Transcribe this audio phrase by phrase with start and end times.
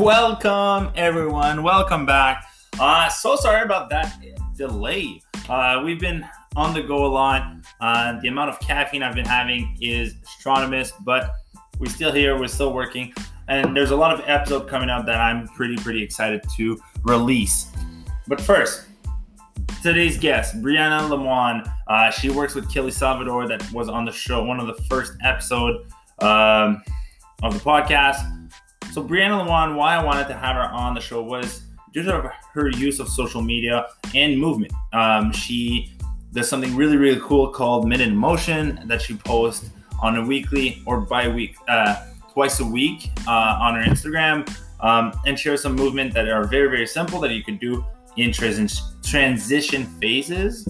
[0.00, 1.62] Welcome, everyone.
[1.62, 2.46] Welcome back.
[2.80, 4.18] Uh, so sorry about that
[4.56, 5.20] delay.
[5.46, 6.26] Uh, we've been
[6.56, 7.56] on the go a lot.
[7.82, 11.34] Uh, the amount of caffeine I've been having is astronomous, but
[11.78, 12.38] we're still here.
[12.40, 13.12] We're still working.
[13.48, 17.66] And there's a lot of episode coming out that I'm pretty, pretty excited to release.
[18.26, 18.86] But first,
[19.82, 21.70] today's guest, Brianna Lemoine.
[21.88, 25.12] Uh, she works with Kelly Salvador, that was on the show, one of the first
[25.22, 25.86] episode
[26.20, 26.80] um,
[27.42, 28.39] of the podcast.
[28.92, 31.62] So Brianna Lemoine, why I wanted to have her on the show was
[31.92, 34.72] due to her use of social media and movement.
[34.92, 35.92] Um, she
[36.32, 39.70] does something really, really cool called Minute in Motion that she posts
[40.02, 44.48] on a weekly or bi-week, uh, twice a week uh, on her Instagram,
[44.80, 47.84] um, and shares some movement that are very, very simple that you can do
[48.16, 50.68] in trans- transition phases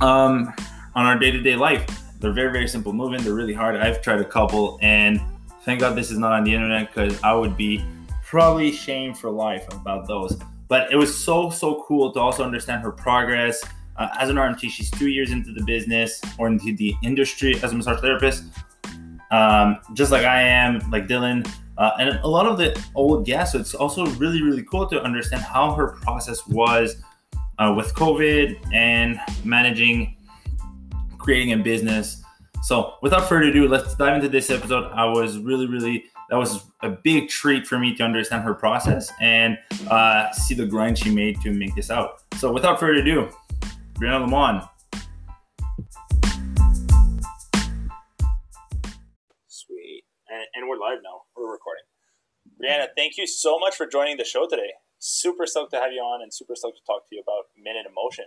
[0.00, 0.52] um,
[0.94, 1.84] on our day-to-day life.
[2.20, 3.24] They're very, very simple movement.
[3.24, 3.76] They're really hard.
[3.76, 5.20] I've tried a couple, and
[5.68, 7.84] thank God this is not on the internet because I would be
[8.24, 10.40] probably shamed for life about those.
[10.66, 13.62] But it was so, so cool to also understand her progress.
[13.98, 17.72] Uh, as an RMT, she's two years into the business or into the industry as
[17.72, 18.44] a massage therapist,
[19.30, 21.46] um, just like I am, like Dylan.
[21.76, 25.02] Uh, and a lot of the old guests, so it's also really, really cool to
[25.02, 26.96] understand how her process was
[27.58, 30.16] uh, with COVID and managing
[31.18, 32.22] creating a business.
[32.62, 34.90] So, without further ado, let's dive into this episode.
[34.92, 39.10] I was really, really that was a big treat for me to understand her process
[39.20, 39.58] and
[39.90, 42.22] uh, see the grind she made to make this out.
[42.36, 43.30] So without further ado,
[43.94, 44.68] Brianna Lemoine.
[49.46, 50.04] Sweet.
[50.28, 51.22] And, and, we're live now.
[51.34, 51.84] We're recording.
[52.62, 54.72] Brianna, thank you so much for joining the show today.
[54.98, 57.86] Super stoked to have you on and super stoked to talk to you about Minute
[57.88, 58.26] in Motion.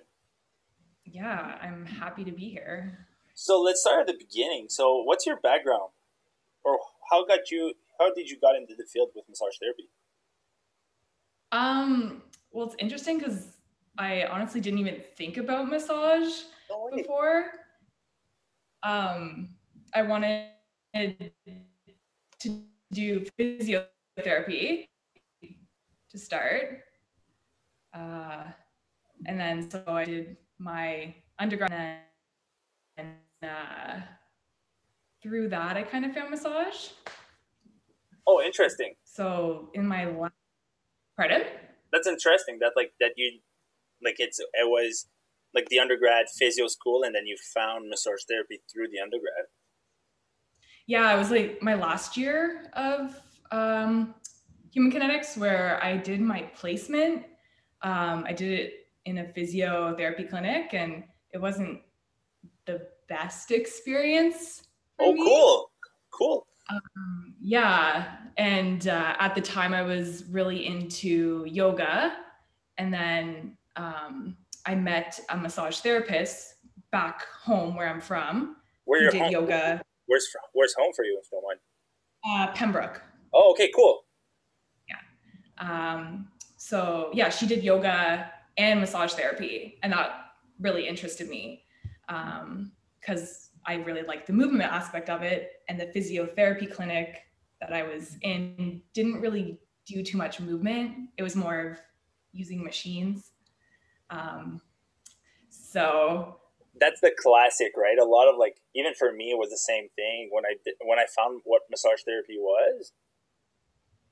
[1.05, 3.07] Yeah, I'm happy to be here.
[3.41, 4.67] So let's start at the beginning.
[4.69, 5.89] So what's your background?
[6.63, 6.77] Or
[7.09, 9.89] how got you how did you got into the field with massage therapy?
[11.51, 12.21] Um,
[12.51, 13.47] well, it's interesting because
[13.97, 16.29] I honestly didn't even think about massage
[16.69, 17.45] no before.
[18.83, 19.49] Um,
[19.95, 20.49] I wanted
[20.93, 24.85] to do physiotherapy
[26.11, 26.81] to start.
[27.91, 28.43] Uh,
[29.25, 32.01] and then so I did my undergrad
[32.97, 33.07] and
[33.43, 33.99] uh,
[35.21, 36.89] through that I kind of found massage.
[38.27, 38.93] Oh, interesting.
[39.03, 40.33] So in my last,
[41.17, 41.41] pardon?
[41.91, 42.59] That's interesting.
[42.59, 43.39] That like that you,
[44.03, 45.07] like it's it was
[45.53, 49.45] like the undergrad physio school, and then you found massage therapy through the undergrad.
[50.87, 53.19] Yeah, it was like my last year of
[53.51, 54.15] um,
[54.71, 57.25] human kinetics where I did my placement.
[57.81, 58.73] Um, I did it
[59.05, 61.03] in a physiotherapy clinic, and
[61.33, 61.81] it wasn't
[62.65, 64.63] the best experience.
[64.99, 65.21] oh, me.
[65.21, 65.71] cool,
[66.11, 66.47] cool.
[66.69, 68.15] Um, yeah.
[68.37, 72.13] And uh, at the time, I was really into yoga.
[72.77, 76.55] And then um, I met a massage therapist
[76.91, 78.55] back home where I'm from.
[78.85, 79.31] Where you did home?
[79.31, 79.81] yoga.
[80.05, 81.59] Where's Where's home for you, if you don't mind?
[82.23, 83.01] Uh, Pembroke.
[83.33, 84.05] Oh, okay, cool.
[84.87, 84.95] Yeah.
[85.59, 90.11] Um, so yeah, she did yoga and massage therapy, and that
[90.59, 91.63] really interested me
[93.01, 97.17] because I really liked the movement aspect of it, and the physiotherapy clinic
[97.59, 101.09] that I was in didn't really do too much movement.
[101.17, 101.77] It was more of
[102.31, 103.31] using machines.
[104.09, 104.61] Um,
[105.49, 106.37] so
[106.79, 107.97] that's the classic, right?
[107.99, 110.75] A lot of like, even for me, it was the same thing when I did,
[110.85, 112.93] when I found what massage therapy was.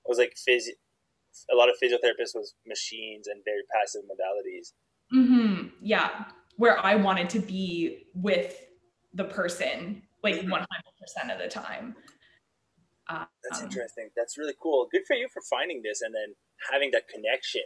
[0.06, 0.74] It was like physio.
[1.52, 4.74] A lot of physiotherapists was machines and very passive modalities.
[5.16, 5.68] Mm-hmm.
[5.82, 6.26] Yeah,
[6.58, 8.66] where I wanted to be with
[9.14, 11.30] the person like 100% mm-hmm.
[11.30, 11.96] of the time.
[13.10, 14.10] Um, That's interesting.
[14.16, 14.88] That's really cool.
[14.92, 16.36] Good for you for finding this and then
[16.72, 17.64] having that connection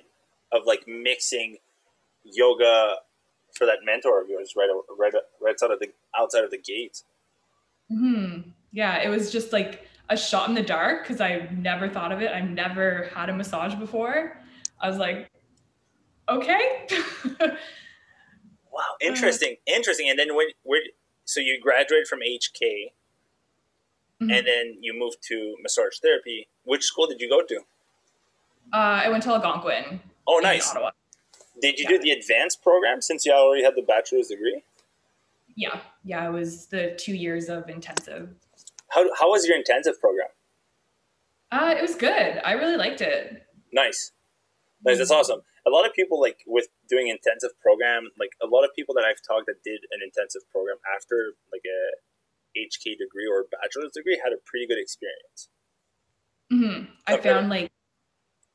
[0.51, 1.57] of like mixing
[2.23, 2.95] yoga
[3.57, 7.03] for that mentor of yours right right right outside of the outside of the gate.
[7.89, 8.51] Hmm.
[8.71, 12.21] Yeah, it was just like a shot in the dark because I never thought of
[12.21, 12.31] it.
[12.31, 14.41] I've never had a massage before.
[14.79, 15.29] I was like,
[16.29, 16.87] okay.
[17.39, 20.09] wow, interesting, uh, interesting.
[20.09, 20.81] And then when where
[21.25, 22.91] so you graduated from HK,
[24.21, 24.29] mm-hmm.
[24.29, 26.47] and then you moved to massage therapy.
[26.63, 27.55] Which school did you go to?
[28.71, 29.99] Uh, I went to Algonquin.
[30.27, 30.71] Oh, nice.
[30.71, 30.91] Ottawa.
[31.61, 31.97] Did you yeah.
[31.97, 34.63] do the advanced program since you already had the bachelor's degree?
[35.55, 38.29] Yeah, yeah, it was the two years of intensive.
[38.89, 40.29] How, how was your intensive program?
[41.51, 42.41] Uh, it was good.
[42.43, 43.43] I really liked it.
[43.71, 44.11] Nice.
[44.83, 44.97] Nice.
[44.97, 45.41] That's awesome.
[45.65, 49.05] A lot of people like with doing intensive program, like a lot of people that
[49.07, 51.81] I've talked that did an intensive program after like a
[52.57, 55.49] HK degree or bachelor's degree had a pretty good experience.
[56.51, 56.91] Mm-hmm.
[57.07, 57.71] I found like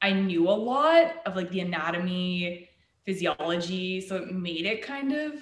[0.00, 2.68] I knew a lot of like the anatomy,
[3.04, 5.32] physiology, so it made it kind of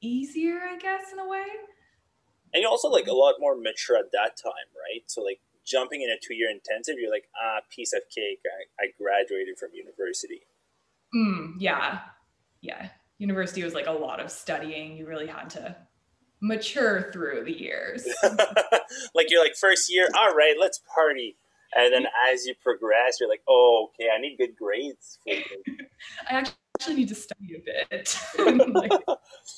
[0.00, 1.46] easier, I guess, in a way.
[2.52, 5.02] And you're also like a lot more mature at that time, right?
[5.06, 8.40] So like jumping in a two year intensive, you're like, ah, piece of cake.
[8.46, 10.46] I, I graduated from university.
[11.14, 12.00] Mm, yeah.
[12.60, 12.88] Yeah.
[13.18, 14.96] University was like a lot of studying.
[14.96, 15.76] You really had to
[16.40, 18.06] mature through the years.
[19.14, 21.36] like you're like first year, all right, let's party.
[21.74, 25.18] And then as you progress, you're like, oh, okay, I need good grades.
[25.28, 26.44] I
[26.78, 28.18] actually need to study a bit.
[28.74, 28.92] like,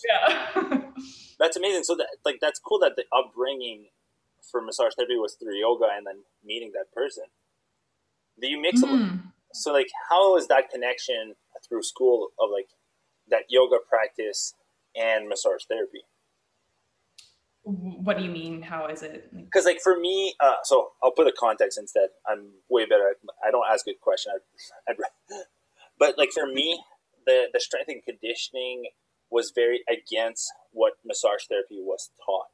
[0.08, 0.80] yeah.
[1.38, 1.84] That's amazing.
[1.84, 3.86] So that like that's cool that the upbringing
[4.50, 7.24] for massage therapy was through yoga and then meeting that person.
[8.40, 9.28] Do you mix mm-hmm.
[9.52, 11.34] So like how is that connection
[11.68, 12.68] through school of like
[13.30, 14.54] that yoga practice
[14.96, 16.02] and massage therapy?
[17.62, 18.62] What do you mean?
[18.62, 19.30] How is it?
[19.34, 22.08] Because like for me, uh, so I'll put a context instead.
[22.26, 23.14] I'm way better.
[23.46, 24.32] I don't ask good question.
[24.88, 24.94] I'd,
[25.30, 25.44] I'd,
[25.98, 26.82] but like for me,
[27.26, 28.84] the the strength and conditioning
[29.30, 32.46] was very against what massage therapy was taught.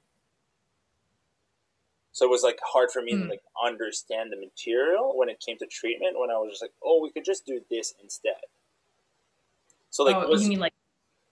[2.14, 3.18] So it was like hard for me mm.
[3.18, 3.30] to hmm.
[3.30, 6.14] like understand the material when it came to treatment.
[6.16, 8.38] When I was just like, oh, we could just do this instead.
[9.90, 10.74] So like, oh, was, you mean like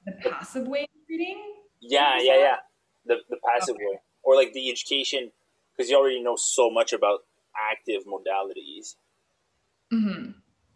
[0.05, 1.41] the passive way of treating?
[1.81, 2.57] Yeah, yeah, yeah.
[3.07, 3.85] The the passive okay.
[3.85, 5.31] way, or like the education,
[5.71, 7.21] because you already know so much about
[7.57, 8.97] active modalities.
[9.93, 10.31] Mm-hmm.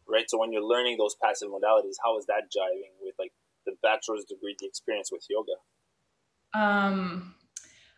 [0.09, 0.31] Right.
[0.31, 3.33] So when you're learning those passive modalities, how is that jiving with like
[3.67, 5.59] the bachelor's degree, the experience with yoga?
[6.55, 7.35] Um,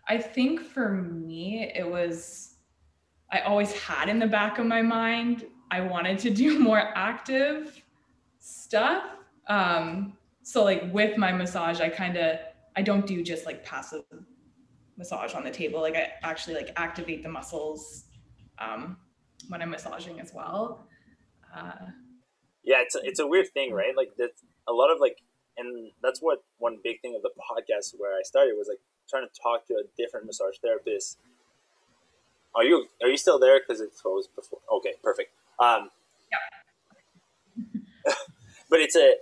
[0.08, 2.56] I think for me, it was,
[3.30, 7.82] I always had in the back of my mind, I wanted to do more active
[8.38, 9.04] stuff.
[9.48, 12.38] Um, so like with my massage, I kind of,
[12.76, 14.04] I don't do just like passive
[14.96, 15.80] massage on the table.
[15.80, 18.04] Like I actually like activate the muscles
[18.58, 18.96] um,
[19.48, 20.86] when I'm massaging as well.
[21.54, 21.86] Uh,
[22.64, 23.92] yeah, it's a, it's a weird thing, right?
[23.96, 25.18] Like that's a lot of like
[25.56, 28.78] and that's what one big thing of the podcast where I started was like
[29.08, 31.18] trying to talk to a different massage therapist.
[32.54, 33.60] Are you are you still there?
[33.60, 34.60] Because it froze before.
[34.72, 35.30] Okay, perfect.
[35.58, 35.90] Um,
[38.06, 38.12] yeah.
[38.70, 39.14] but it's a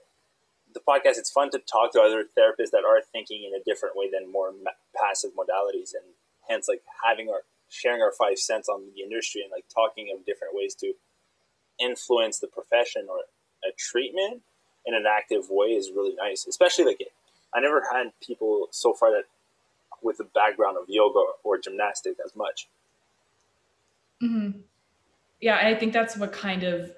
[0.75, 1.19] the podcast.
[1.19, 4.31] It's fun to talk to other therapists that are thinking in a different way than
[4.31, 6.15] more ma- passive modalities, and
[6.49, 10.25] hence like having our sharing our five cents on the industry and like talking of
[10.25, 10.93] different ways to
[11.81, 13.19] influence the profession or
[13.69, 14.43] a treatment
[14.87, 16.47] in an active way is really nice.
[16.47, 17.09] Especially like it,
[17.55, 19.25] I never had people so far that
[20.07, 22.69] with a background of yoga or gymnastics as much.
[24.23, 24.61] Mm-hmm.
[25.41, 26.93] Yeah, I think that's what kind of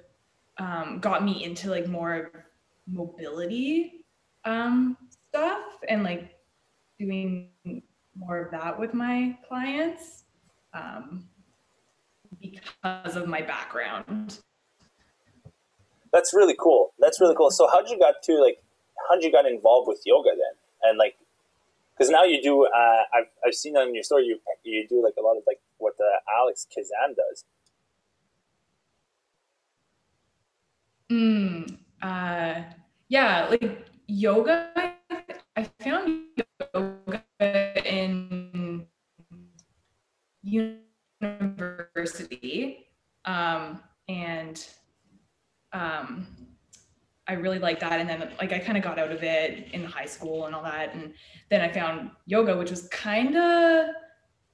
[0.57, 2.45] um, got me into like more
[2.87, 4.05] mobility
[4.45, 4.97] um,
[5.27, 6.39] stuff and like
[6.97, 7.49] doing
[8.15, 10.23] more of that with my clients
[10.73, 11.25] um,
[12.39, 14.39] because of my background
[16.11, 16.93] that's really cool.
[16.99, 17.51] That's really cool.
[17.51, 18.57] So how did you got to like
[19.07, 20.55] how did you got involved with yoga then?
[20.83, 21.15] And like
[21.99, 25.15] because now you do uh, I've, I've seen on your story you you do like
[25.19, 27.43] a lot of like what the Alex Kazan does.
[31.11, 32.61] Mm, uh,
[33.09, 34.69] yeah, like yoga.
[35.57, 36.21] I found
[36.73, 37.23] yoga
[37.85, 38.85] in
[41.21, 42.87] university,
[43.25, 44.65] um, and
[45.73, 46.27] um,
[47.29, 47.99] I really liked that.
[47.99, 50.63] And then like I kind of got out of it in high school and all
[50.63, 50.95] that.
[50.95, 51.13] And
[51.49, 53.89] then I found yoga, which was kind of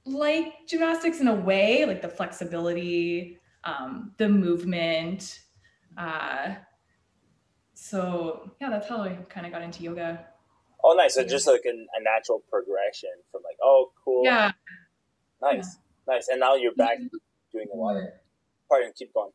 [0.04, 5.40] like gymnastics in a way, like the flexibility, um, the movement.
[5.96, 6.56] Uh,
[7.72, 10.26] so yeah, that's how I kind of got into yoga.
[10.84, 11.14] Oh, nice.
[11.14, 14.22] So just like a, a, natural progression from like, oh, cool.
[14.22, 14.52] Yeah.
[15.40, 16.14] Nice, yeah.
[16.14, 16.28] nice.
[16.28, 16.98] And now you're back
[17.50, 18.04] doing a lot of.
[18.68, 19.30] Pardon, keep going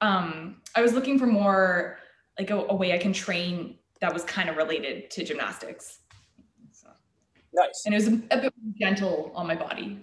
[0.00, 1.98] um, I was looking for more
[2.38, 6.00] like a, a way I can train that was kind of related to gymnastics.
[6.72, 6.88] So.
[7.52, 7.82] Nice.
[7.84, 10.00] And it was a, a bit gentle on my body.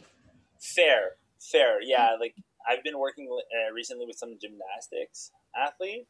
[0.59, 1.81] Fair, fair.
[1.81, 2.35] Yeah, like
[2.67, 6.07] I've been working uh, recently with some gymnastics athlete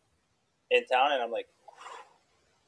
[0.72, 1.48] in town, and I'm like,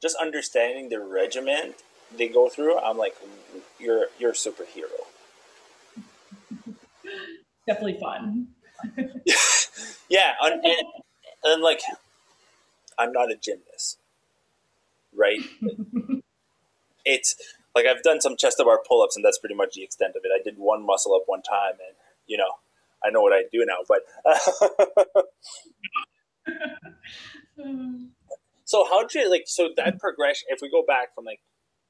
[0.00, 1.74] just understanding the regiment
[2.16, 2.78] they go through.
[2.78, 3.14] I'm like,
[3.78, 5.00] you're you're a superhero.
[7.66, 8.48] Definitely fun.
[10.08, 10.64] yeah, and,
[11.44, 11.80] and like
[12.98, 13.98] I'm not a gymnast,
[15.14, 15.40] right?
[17.04, 17.34] it's
[17.74, 20.14] like I've done some chest to bar pull ups, and that's pretty much the extent
[20.16, 20.30] of it.
[20.34, 22.52] I did one muscle up one time, and you know,
[23.04, 23.78] I know what I do now.
[23.88, 24.02] But
[28.64, 29.44] so how did you like?
[29.46, 30.48] So that progression.
[30.48, 31.40] If we go back from like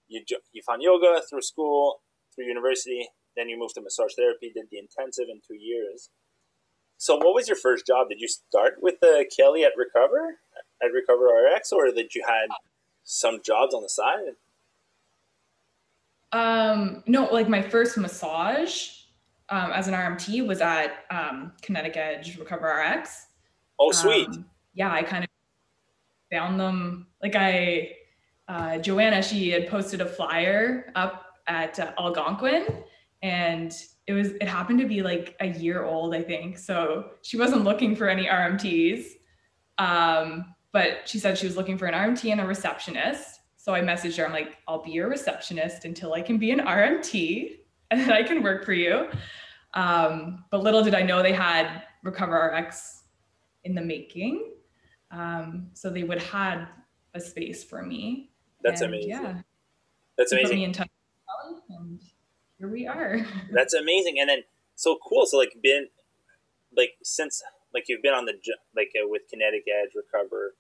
[0.09, 2.01] you you found yoga through school,
[2.35, 6.11] through university, then you moved to massage therapy, did the intensive in two years.
[7.01, 8.11] So, what was your first job?
[8.11, 10.37] Did you start with uh, Kelly at Recover,
[10.83, 12.49] at Recover RX, or did you had
[13.05, 14.35] some jobs on the side?
[16.33, 18.91] Um, no, like my first massage
[19.49, 23.29] um, as an RMT was at um, Kinetic Edge Recover RX.
[23.79, 24.29] Oh, sweet.
[24.29, 25.31] Um, yeah, I kind of
[26.31, 27.07] found them.
[27.23, 27.93] Like I,
[28.47, 32.67] uh, Joanna, she had posted a flyer up at uh, Algonquin,
[33.23, 33.75] and
[34.07, 36.59] it was it happened to be like a year old, I think.
[36.59, 39.05] So she wasn't looking for any RMTs,
[39.79, 43.41] um, but she said she was looking for an RMT and a receptionist.
[43.57, 44.25] So I messaged her.
[44.25, 47.59] I'm like, I'll be your receptionist until I can be an RMT,
[47.91, 49.09] and then I can work for you.
[49.75, 53.05] Um, but little did I know they had Recover RX
[53.65, 54.53] in the making.
[55.11, 56.69] Um, so they would had
[57.15, 58.31] a space for me.
[58.63, 59.11] That's and, amazing.
[59.11, 59.41] Yeah.
[60.17, 60.49] That's amazing.
[60.49, 60.89] Put me in touch
[62.61, 63.27] here we are.
[63.51, 64.17] That's amazing.
[64.21, 64.43] And then
[64.77, 65.27] so cool.
[65.27, 65.89] So like been
[66.77, 67.43] like since
[67.75, 68.35] like you've been on the
[68.77, 70.55] like uh, with Kinetic Edge Recover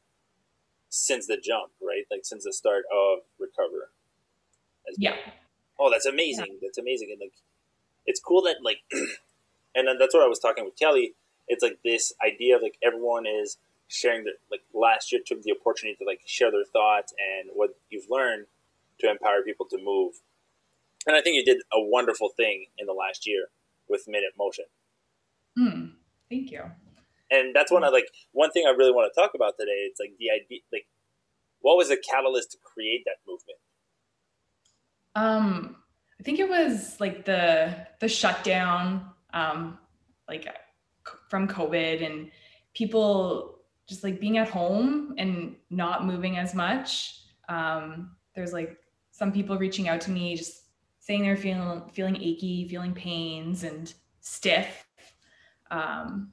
[0.88, 2.04] since the jump, right?
[2.11, 3.90] Like since the start of Recover.
[4.99, 5.14] Yeah.
[5.78, 6.47] Oh, that's amazing.
[6.49, 6.59] Yeah.
[6.62, 7.11] That's amazing.
[7.12, 7.35] And like
[8.07, 8.78] it's cool that like,
[9.75, 11.14] and then that's what I was talking with Kelly.
[11.49, 15.52] It's like this idea of like everyone is sharing their like last year took the
[15.52, 18.47] opportunity to like share their thoughts and what you've learned
[19.00, 20.14] to empower people to move.
[21.07, 23.47] And I think you did a wonderful thing in the last year
[23.88, 24.66] with Minute Motion.
[25.59, 25.92] Mm,
[26.28, 26.62] thank you.
[27.30, 29.87] And that's one of like one thing I really want to talk about today.
[29.88, 30.87] It's like the idea, like,
[31.61, 33.59] what was the catalyst to create that movement?
[35.14, 35.76] Um,
[36.19, 39.78] I think it was like the the shutdown, um,
[40.28, 40.47] like
[41.28, 42.30] from COVID, and
[42.75, 47.23] people just like being at home and not moving as much.
[47.49, 48.78] Um, there's like
[49.11, 50.60] some people reaching out to me, just
[51.11, 54.87] saying they're feeling feeling achy, feeling pains and stiff,
[55.73, 56.31] um,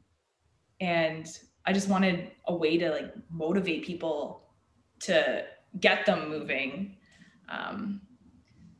[0.80, 1.26] and
[1.66, 4.52] I just wanted a way to like motivate people
[5.00, 5.46] to
[5.80, 6.98] get them moving.
[7.50, 8.02] Um,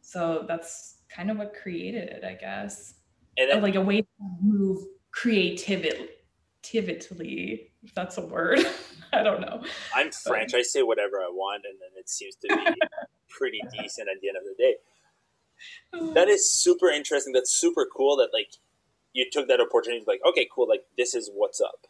[0.02, 2.94] so that's kind of what created it, I guess.
[3.40, 4.08] And then, like a way to
[4.40, 6.12] move creativity,
[7.82, 8.60] if that's a word.
[9.14, 9.64] I don't know.
[9.96, 10.54] I'm French.
[10.54, 12.76] I say whatever I want, and then it seems to be
[13.30, 14.76] pretty decent at the end of the day.
[16.14, 17.34] That is super interesting.
[17.34, 18.18] That's super cool.
[18.18, 18.50] That like
[19.14, 20.04] you took that opportunity.
[20.04, 20.68] to Like, okay, cool.
[20.68, 21.88] Like this is what's up.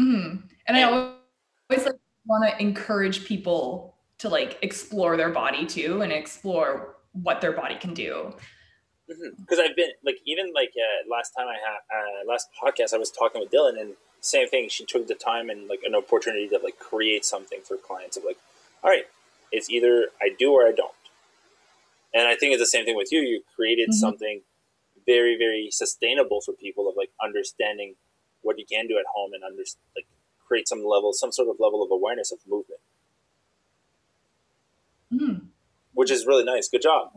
[0.00, 0.46] Mm-hmm.
[0.66, 6.12] And, I always like want to encourage people to like explore their body too, and
[6.12, 8.34] explore what their body can do
[9.06, 9.24] because
[9.58, 9.60] mm-hmm.
[9.60, 13.10] I've been like even like uh, last time I had uh, last podcast I was
[13.10, 16.58] talking with Dylan and same thing she took the time and like an opportunity to
[16.62, 18.38] like create something for clients of like
[18.82, 19.06] all right
[19.52, 20.92] it's either I do or I don't
[22.14, 23.98] and I think it's the same thing with you you created mm-hmm.
[23.98, 24.42] something
[25.06, 27.96] very very sustainable for people of like understanding
[28.42, 29.62] what you can do at home and under
[29.96, 30.06] like
[30.46, 32.80] create some level some sort of level of awareness of movement
[35.12, 35.48] mm
[35.94, 36.68] which is really nice.
[36.68, 37.12] Good job.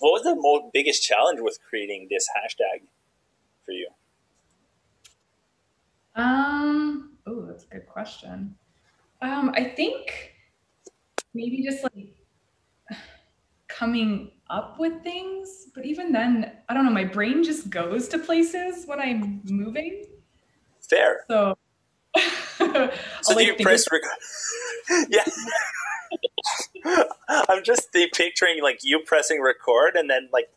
[0.00, 2.82] What was the most, biggest challenge with creating this hashtag
[3.64, 3.88] for you?
[6.14, 7.16] Um.
[7.26, 8.56] Oh, that's a good question.
[9.22, 10.34] Um, I think
[11.32, 12.12] maybe just like
[13.82, 16.92] coming up with things, but even then, I don't know.
[16.92, 20.04] My brain just goes to places when I'm moving.
[20.88, 21.24] Fair.
[21.26, 21.58] So.
[22.58, 24.08] so do you press record?
[25.08, 25.24] yeah.
[27.48, 30.48] I'm just picturing like you pressing record and then like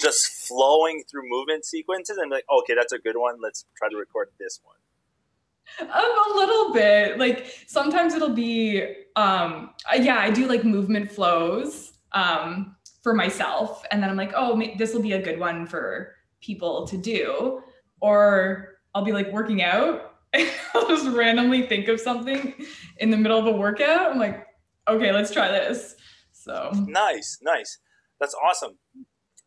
[0.00, 3.36] just flowing through movement sequences and like, okay, that's a good one.
[3.40, 5.88] Let's try to record this one.
[5.88, 7.18] Um, a little bit.
[7.20, 8.82] Like sometimes it'll be,
[9.14, 14.32] um, uh, yeah, I do like movement flows um, for myself, and then I'm like,
[14.34, 17.62] oh, this will be a good one for people to do.
[18.00, 20.12] Or I'll be like working out,
[20.74, 22.54] I'll just randomly think of something
[22.98, 24.12] in the middle of a workout.
[24.12, 24.46] I'm like,
[24.88, 25.96] okay, let's try this.
[26.32, 27.78] So nice, nice.
[28.20, 28.78] That's awesome.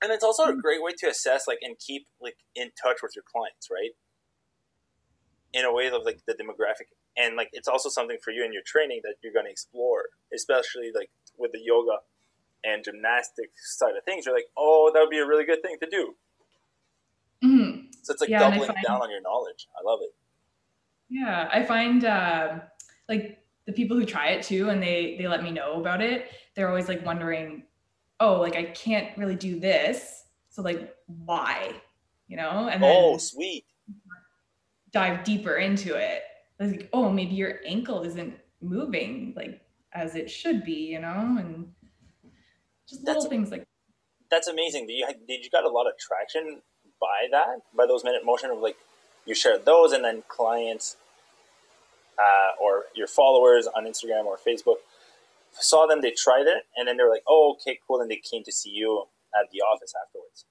[0.02, 0.62] And it's also a mm.
[0.62, 3.92] great way to assess like and keep like in touch with your clients, right?
[5.54, 8.54] In a way of like the demographic and like it's also something for you in
[8.54, 10.04] your training that you're going to explore,
[10.34, 11.98] especially like with the yoga
[12.66, 14.26] and gymnastics side of things.
[14.26, 16.16] You're like, oh, that would be a really good thing to do.
[17.44, 17.82] Mm-hmm.
[18.04, 19.68] So it's like yeah, doubling find, down on your knowledge.
[19.78, 20.14] I love it.
[21.10, 22.60] Yeah, I find uh,
[23.08, 26.30] like the people who try it too and they they let me know about it
[26.56, 27.64] they're always like wondering
[28.20, 31.72] oh like i can't really do this so like why
[32.28, 33.66] you know and then oh sweet
[34.92, 36.24] dive deeper into it
[36.60, 39.62] like oh maybe your ankle isn't moving like
[39.94, 41.68] as it should be you know and
[42.88, 43.66] just little that's, things like
[44.30, 46.62] that's amazing did you did you got a lot of traction
[47.00, 48.78] by that by those minute motion of like
[49.26, 50.96] you shared those, and then clients
[52.18, 54.78] uh, or your followers on Instagram or Facebook
[55.52, 58.44] saw them, they tried it, and then they're like, "Oh, okay, cool." And they came
[58.44, 60.46] to see you at the office afterwards.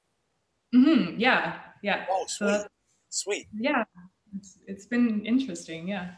[0.75, 1.21] Mm-hmm.
[1.21, 2.05] Yeah, yeah.
[2.11, 2.67] Oh, sweet, so
[3.11, 3.47] sweet.
[3.57, 3.85] Yeah,
[4.37, 5.89] it's, it's been interesting.
[5.89, 6.13] Yeah,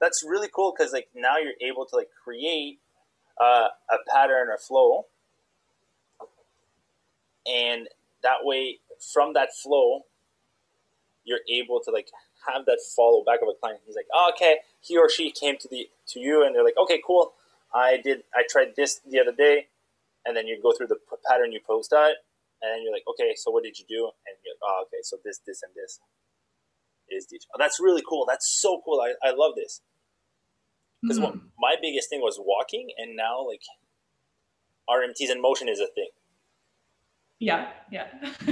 [0.00, 2.78] that's really cool because like now you're able to like create
[3.40, 5.06] uh, a pattern or flow,
[7.46, 7.88] and
[8.22, 8.78] that way
[9.12, 10.02] from that flow,
[11.24, 12.08] you're able to like
[12.46, 13.80] have that follow back of a client.
[13.86, 16.78] He's like, oh, okay, he or she came to the to you, and they're like,
[16.78, 17.32] okay, cool.
[17.74, 18.24] I did.
[18.34, 19.66] I tried this the other day,
[20.24, 22.14] and then you go through the pattern you post out,
[22.62, 24.10] and then you're like, okay, so what did you do?
[24.26, 26.00] And you're like, oh, okay, so this, this, and this
[27.10, 27.38] is the.
[27.54, 28.24] Oh, that's really cool.
[28.26, 29.00] That's so cool.
[29.00, 29.82] I, I love this
[31.02, 31.38] because mm-hmm.
[31.58, 33.62] my biggest thing was walking, and now like
[34.88, 36.10] RMTs in motion is a thing.
[37.38, 38.06] Yeah, yeah.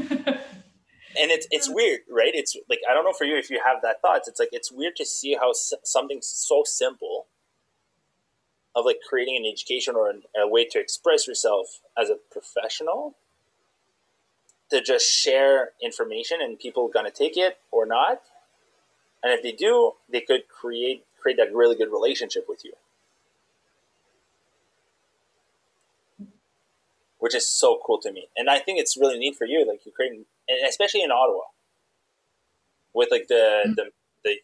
[1.19, 2.33] and it's it's weird, right?
[2.35, 4.29] It's like I don't know for you if you have that thoughts.
[4.29, 7.27] It's like it's weird to see how something so simple
[8.75, 13.17] of like creating an education or a way to express yourself as a professional
[14.71, 18.21] to just share information and people gonna take it or not.
[19.23, 22.73] And if they do, they could create create that really good relationship with you.
[27.19, 28.29] Which is so cool to me.
[28.37, 31.43] And I think it's really neat for you, like you're creating and especially in Ottawa,
[32.95, 33.73] with like the mm-hmm.
[33.73, 33.85] the,
[34.23, 34.35] the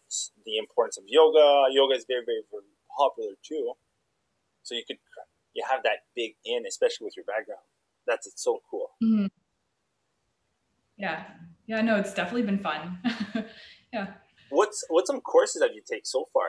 [0.45, 1.67] the importance of yoga.
[1.71, 2.65] Yoga is very very, very
[2.99, 3.75] popular too.
[4.65, 4.99] So you could
[5.55, 7.63] you have that big in, especially with your background.
[8.09, 8.91] That's it's so cool.
[9.01, 9.27] Mm-hmm.
[10.97, 11.25] Yeah,
[11.67, 12.99] yeah, no, it's definitely been fun.
[13.93, 14.07] yeah.
[14.51, 16.49] What's what's some courses have you take so far,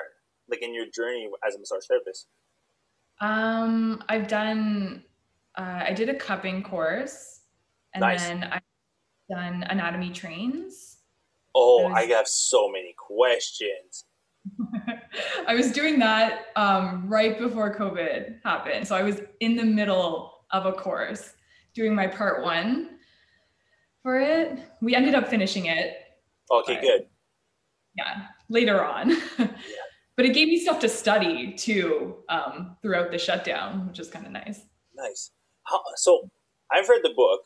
[0.53, 2.27] like in your journey as a massage therapist?
[3.19, 5.03] Um, I've done.
[5.55, 7.41] Uh, I did a cupping course,
[7.93, 8.21] and nice.
[8.21, 8.61] then I've
[9.29, 10.97] done anatomy trains.
[11.55, 14.05] Oh, I, was, I have so many questions.
[15.47, 18.87] I was doing that um, right before COVID happened.
[18.87, 21.33] So I was in the middle of a course
[21.73, 22.97] doing my part one
[24.01, 24.59] for it.
[24.81, 25.97] We ended up finishing it.
[26.51, 27.07] Okay, good.
[27.95, 29.11] Yeah, later on.
[29.37, 29.47] yeah.
[30.15, 34.25] But it gave me stuff to study too um, throughout the shutdown, which is kind
[34.25, 34.61] of nice.
[34.95, 35.31] Nice.
[35.63, 36.29] How, so
[36.71, 37.41] I've read the book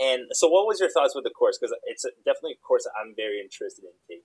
[0.00, 1.58] and so, what was your thoughts with the course?
[1.58, 4.24] Because it's definitely a course I'm very interested in taking.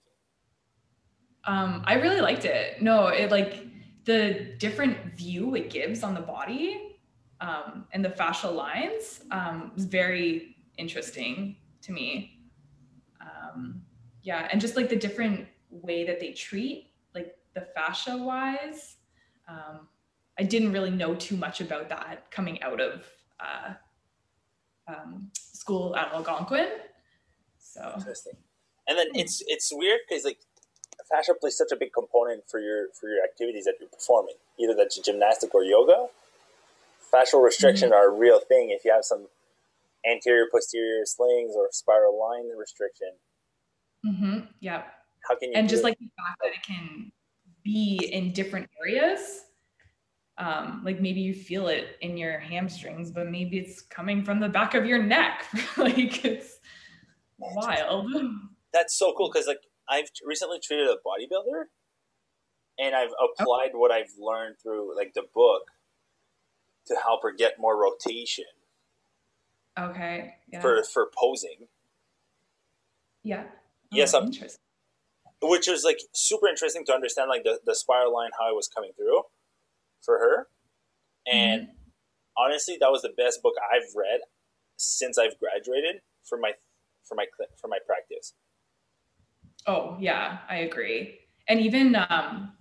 [1.44, 2.80] Um, I really liked it.
[2.80, 3.66] No, it like
[4.04, 6.98] the different view it gives on the body
[7.40, 12.40] um, and the fascial lines um, was very interesting to me.
[13.20, 13.82] Um,
[14.22, 15.46] yeah, and just like the different
[15.82, 18.96] way that they treat, like the fascia wise.
[19.48, 19.88] Um,
[20.38, 23.06] I didn't really know too much about that coming out of
[23.40, 23.74] uh,
[24.88, 26.68] um, school at Algonquin.
[27.58, 28.34] So interesting.
[28.88, 30.38] And then it's it's weird because like
[31.10, 34.74] fascia plays such a big component for your for your activities that you're performing, either
[34.74, 36.06] that's gymnastic or yoga.
[37.12, 37.98] Fascial restriction mm-hmm.
[37.98, 39.28] are a real thing if you have some
[40.08, 43.12] anterior posterior slings or spiral line restriction.
[44.04, 44.38] Mm-hmm.
[44.60, 44.82] Yeah.
[45.28, 45.56] How can you?
[45.56, 45.84] And just it?
[45.84, 47.12] like the fact that it can
[47.64, 49.42] be in different areas
[50.38, 54.48] um, like maybe you feel it in your hamstrings, but maybe it's coming from the
[54.48, 55.46] back of your neck.
[55.76, 56.58] like it's
[57.38, 58.10] wild.
[58.72, 61.64] That's so cool because like I've recently treated a bodybuilder,
[62.78, 65.62] and I've applied what I've learned through like the book
[66.88, 68.44] to help her get more rotation.
[69.78, 70.34] Okay.
[70.52, 70.60] Yeah.
[70.60, 71.68] For for posing.
[73.22, 73.44] Yeah.
[73.46, 74.30] Oh, yes, I'm.
[75.42, 78.68] Which is like super interesting to understand, like the, the spiral line, how it was
[78.68, 79.22] coming through
[80.02, 80.48] for her.
[81.30, 82.44] And mm-hmm.
[82.44, 84.20] honestly, that was the best book I've read
[84.76, 86.52] since I've graduated for my
[87.04, 87.26] for my
[87.60, 88.34] for my practice.
[89.66, 91.18] Oh yeah, I agree.
[91.48, 92.52] And even um,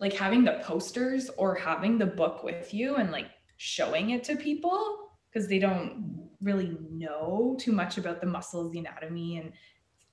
[0.00, 4.36] like having the posters or having the book with you and like showing it to
[4.36, 9.52] people because they don't really know too much about the muscles, the anatomy, and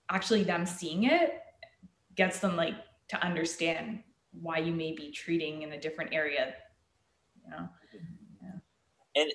[0.10, 1.41] actually them seeing it
[2.19, 2.75] gets them like
[3.08, 4.03] to understand
[4.34, 6.53] why you may be treating in a different area
[7.45, 7.69] You know?
[8.43, 9.21] Yeah.
[9.21, 9.32] And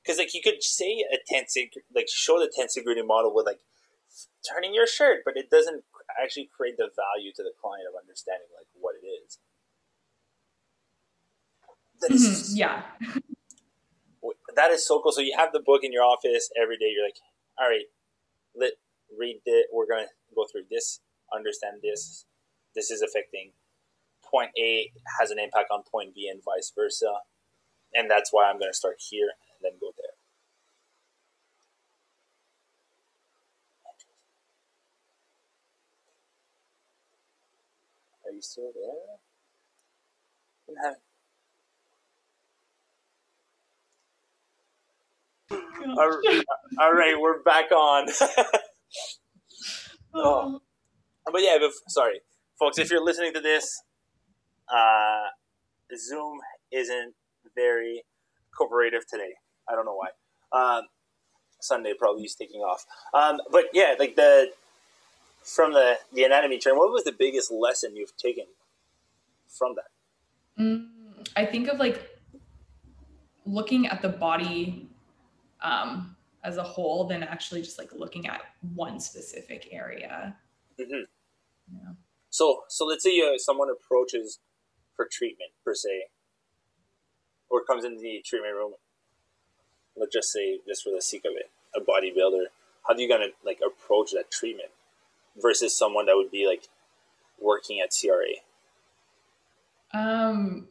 [0.00, 1.56] because like you could say a tense,
[1.92, 3.58] like show the tensegrity model with like
[4.48, 5.82] turning your shirt, but it doesn't
[6.22, 9.38] actually create the value to the client of understanding like what it is.
[12.02, 12.56] Mm-hmm.
[12.56, 12.82] yeah.
[14.56, 15.10] that is so cool.
[15.10, 16.90] So you have the book in your office every day.
[16.94, 17.18] You're like,
[17.58, 17.86] all right,
[18.54, 18.74] let
[19.18, 19.66] read it.
[19.72, 21.00] We're gonna go through this,
[21.34, 22.26] understand this.
[22.74, 23.52] This is affecting
[24.24, 24.90] point A
[25.20, 27.12] has an impact on point B and vice versa.
[27.94, 30.06] And that's why I'm going to start here and then go there.
[38.24, 39.12] Are you still there?
[46.78, 48.06] all right, we're back on.
[50.14, 50.60] oh.
[51.24, 52.20] But yeah, but, sorry,
[52.58, 52.78] folks.
[52.78, 53.82] If you're listening to this,
[54.68, 55.26] uh,
[55.96, 56.38] Zoom
[56.70, 57.14] isn't
[57.54, 58.04] very
[58.56, 59.34] cooperative today.
[59.68, 60.08] I don't know why.
[60.52, 60.84] Um,
[61.60, 62.84] Sunday probably is taking off.
[63.14, 64.52] Um, but yeah, like the
[65.42, 68.44] from the the anatomy train, what was the biggest lesson you've taken
[69.48, 70.62] from that?
[70.62, 70.88] Mm,
[71.36, 72.08] I think of like
[73.46, 74.88] looking at the body
[75.62, 78.42] um, as a whole than actually just like looking at
[78.74, 80.36] one specific area.
[80.80, 81.74] Mm-hmm.
[81.74, 81.92] Yeah.
[82.30, 84.38] So, so let's say uh, someone approaches
[84.96, 86.06] for treatment per se,
[87.50, 88.72] or comes into the treatment room.
[89.96, 92.46] Let's just say, just for the sake of it, a bodybuilder.
[92.86, 94.70] How do you gonna like approach that treatment
[95.40, 96.68] versus someone that would be like
[97.40, 98.40] working at CRA?
[99.94, 100.68] Um,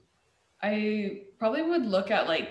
[0.61, 2.49] I probably would look at like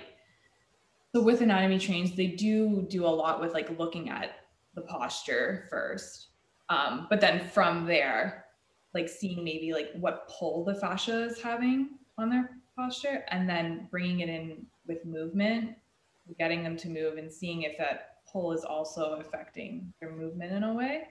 [1.12, 4.30] so with anatomy trains, they do do a lot with like looking at
[4.74, 6.28] the posture first,
[6.70, 8.46] um, but then from there,
[8.94, 13.88] like seeing maybe like what pull the fascia is having on their posture, and then
[13.90, 15.76] bringing it in with movement,
[16.38, 20.62] getting them to move, and seeing if that pull is also affecting their movement in
[20.62, 21.02] a way,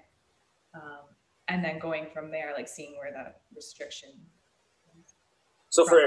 [0.73, 1.01] um,
[1.49, 4.09] and then going from there, like seeing where that restriction.
[5.69, 6.01] So for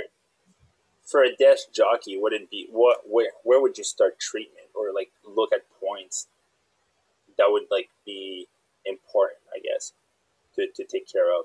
[1.05, 4.93] for a desk jockey, would it be what where where would you start treatment or
[4.95, 6.27] like look at points
[7.39, 8.49] that would like be
[10.87, 11.45] to, take care of?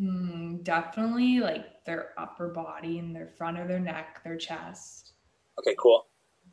[0.00, 5.12] Mm, definitely like their upper body and their front of their neck, their chest.
[5.58, 6.06] Okay, cool.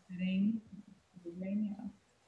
[0.10, 0.62] Sitting,
[1.26, 1.76] moving,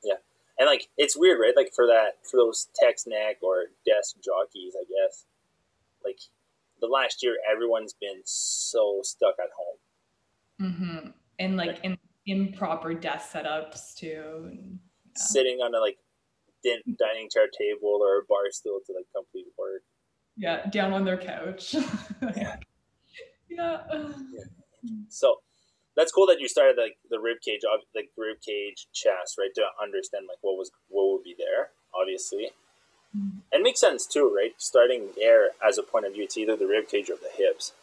[0.04, 0.12] yeah.
[0.12, 0.18] Yeah,
[0.58, 1.54] and like it's weird, right?
[1.56, 5.26] Like for that, for those text neck or desk jockeys, I guess.
[6.04, 6.20] Like
[6.80, 9.80] the last year, everyone's been so stuck at home
[10.62, 11.10] Mm-hmm.
[11.40, 14.52] And like in improper desk setups too.
[14.52, 14.68] Yeah.
[15.16, 15.98] Sitting on a like
[16.64, 19.82] din- dining chair table or a bar stool to like complete work.
[20.38, 21.74] Yeah, down on their couch.
[22.36, 22.58] yeah.
[23.50, 23.78] yeah.
[23.92, 24.44] yeah.
[25.10, 25.38] So
[25.96, 27.62] that's cool that you started like the rib cage,
[27.96, 29.54] like rib cage, chest, right?
[29.56, 32.52] To understand like what was what would be there, obviously.
[33.16, 33.40] Mm-hmm.
[33.52, 34.54] It makes sense too, right?
[34.58, 37.74] Starting there as a point of view, it's either the rib cage or the hips.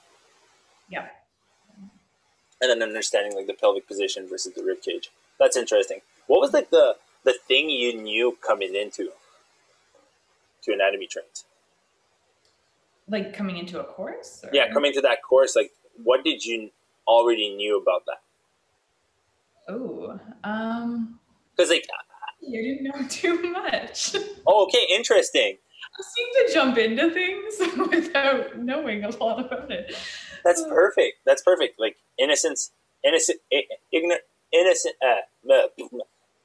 [0.88, 1.08] Yeah
[2.60, 5.10] and then understanding like the pelvic position versus the rib cage.
[5.38, 6.00] That's interesting.
[6.26, 9.10] What was like the the thing you knew coming into
[10.62, 11.44] to anatomy trains?
[13.08, 14.42] Like coming into a course?
[14.44, 14.50] Or?
[14.52, 16.70] Yeah, coming to that course, like what did you
[17.06, 18.22] already knew about that?
[19.68, 21.18] Oh, um,
[21.54, 21.86] because like
[22.40, 24.14] you didn't know too much.
[24.46, 25.58] oh, okay, interesting.
[25.98, 27.54] I seem to jump into things
[27.90, 29.96] without knowing a lot about it.
[30.44, 31.18] That's perfect.
[31.24, 31.80] That's perfect.
[31.80, 32.70] Like innocence,
[33.04, 33.40] innocent,
[33.92, 34.20] ignorant,
[34.52, 34.94] innocent.
[35.02, 35.58] Uh,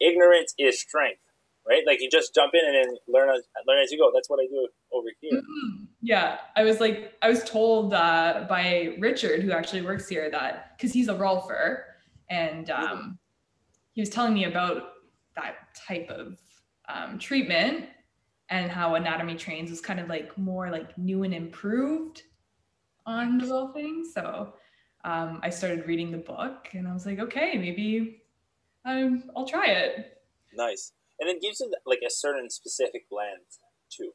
[0.01, 1.21] ignorance is strength,
[1.67, 1.83] right?
[1.85, 4.11] Like you just jump in and then learn as learn as you go.
[4.13, 5.39] That's what I do over here.
[5.39, 5.85] Mm-hmm.
[6.01, 10.77] Yeah, I was like, I was told uh, by Richard, who actually works here, that
[10.77, 11.83] because he's a rolfer,
[12.29, 13.09] and um, mm-hmm.
[13.93, 14.93] he was telling me about
[15.35, 16.37] that type of
[16.89, 17.85] um, treatment
[18.49, 22.23] and how anatomy trains was kind of like more like new and improved
[23.05, 24.03] on the whole thing.
[24.13, 24.53] So
[25.03, 28.20] um, I started reading the book and I was like, okay, maybe
[28.85, 30.17] um, I'll try it.
[30.53, 30.91] Nice.
[31.19, 34.11] And it gives you like a certain specific lens too.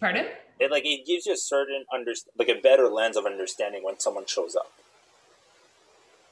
[0.00, 0.26] Pardon?
[0.58, 4.00] It like it gives you a certain under like a better lens of understanding when
[4.00, 4.72] someone shows up.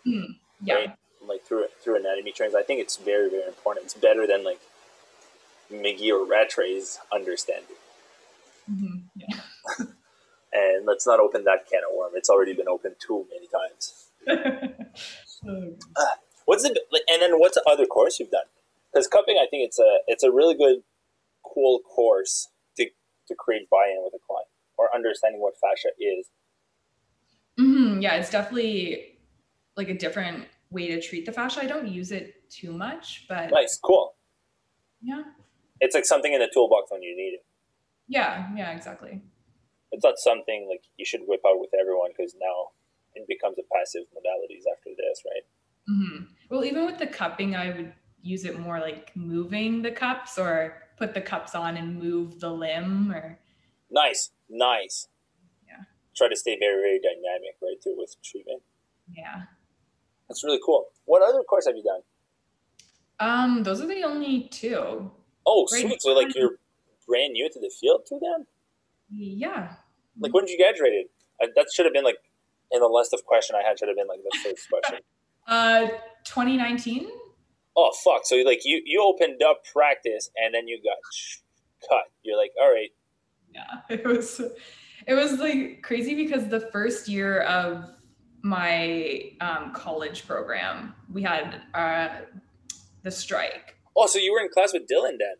[0.06, 0.74] Mm, yeah.
[0.74, 0.96] Right?
[1.26, 3.84] Like through through anatomy trains, I think it's very very important.
[3.84, 4.60] It's better than like
[5.70, 7.76] Magee or Rattray's understanding.
[8.70, 8.96] Mm-hmm.
[9.14, 9.40] Yeah.
[10.52, 12.12] and let's not open that can of worm.
[12.14, 14.06] It's already been opened too many times.
[15.96, 16.04] uh,
[16.50, 16.70] what's the
[17.08, 18.50] and then what's the other course you've done?
[18.92, 20.82] Because cupping, I think it's a it's a really good,
[21.44, 22.86] cool course to
[23.28, 26.26] to create buy-in with a client or understanding what fascia is.
[27.58, 28.00] Mm-hmm.
[28.00, 29.18] Yeah, it's definitely
[29.76, 31.60] like a different way to treat the fascia.
[31.62, 34.14] I don't use it too much, but nice, cool.
[35.00, 35.22] Yeah,
[35.78, 37.44] it's like something in the toolbox when you need it.
[38.08, 39.22] Yeah, yeah, exactly
[39.92, 42.70] it's not something like you should whip out with everyone because now
[43.14, 45.46] it becomes a passive modalities after this, right?
[45.90, 46.24] Mm-hmm.
[46.50, 50.82] Well, even with the cupping, I would use it more like moving the cups or
[50.98, 53.38] put the cups on and move the limb or.
[53.90, 55.08] Nice, nice.
[55.66, 55.84] Yeah.
[56.14, 58.62] Try to stay very, very dynamic, right, too, with treatment.
[59.16, 59.42] Yeah.
[60.28, 60.88] That's really cool.
[61.06, 62.02] What other course have you done?
[63.18, 65.10] Um, those are the only two.
[65.46, 65.82] Oh, right.
[65.82, 66.02] sweet.
[66.02, 66.58] So, like, you're
[67.10, 68.46] brand new to the field too, then?
[69.10, 69.74] Yeah.
[70.18, 71.06] Like when did you graduated?
[71.42, 72.18] Uh, that should have been like
[72.70, 73.78] in the list of question I had.
[73.78, 75.00] Should have been like the first question.
[75.50, 75.88] uh,
[76.24, 77.08] 2019.
[77.76, 78.22] Oh fuck!
[78.24, 80.96] So like you you opened up practice and then you got
[81.88, 82.04] cut.
[82.22, 82.90] You're like, all right.
[83.54, 84.40] Yeah, it was
[85.06, 87.84] it was like crazy because the first year of
[88.42, 92.08] my um, college program, we had uh,
[93.02, 93.76] the strike.
[93.96, 95.36] Oh, so you were in class with Dylan then?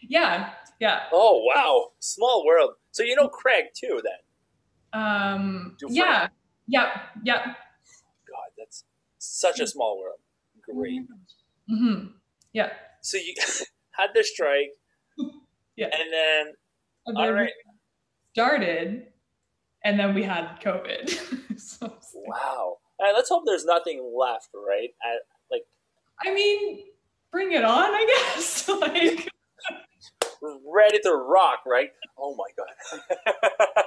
[0.00, 1.02] Yeah, yeah.
[1.12, 2.72] Oh wow, small world.
[2.92, 5.02] So you know Craig too then?
[5.02, 5.76] Um.
[5.88, 6.28] Yeah.
[6.66, 7.00] Yeah.
[7.22, 7.54] Yeah.
[9.18, 10.18] Such a small world.
[10.62, 11.02] Great.
[11.70, 12.06] Mm-hmm.
[12.52, 12.70] Yeah.
[13.02, 13.34] So you
[13.92, 14.70] had the strike.
[15.76, 15.86] yeah.
[15.86, 16.46] And then,
[17.06, 17.50] and then all right.
[18.32, 19.06] Started,
[19.84, 21.58] and then we had COVID.
[21.58, 22.76] so wow.
[23.00, 24.90] Right, let's hope there's nothing left, right?
[25.04, 25.62] At, like,
[26.24, 26.84] I mean,
[27.30, 28.68] bring it on, I guess.
[28.68, 29.28] like,
[30.42, 31.90] ready to rock, right?
[32.18, 33.84] Oh my god.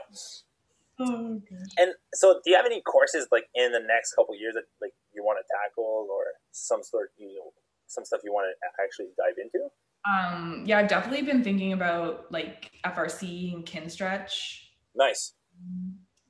[1.07, 1.73] Oh gosh.
[1.77, 4.93] And so, do you have any courses like in the next couple years that like
[5.13, 7.53] you want to tackle, or some sort, you know,
[7.87, 9.69] some stuff you want to actually dive into?
[10.07, 14.61] Um, yeah, I've definitely been thinking about like FRC and Kinstretch.
[14.95, 15.33] Nice.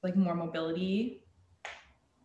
[0.03, 1.23] Like more mobility.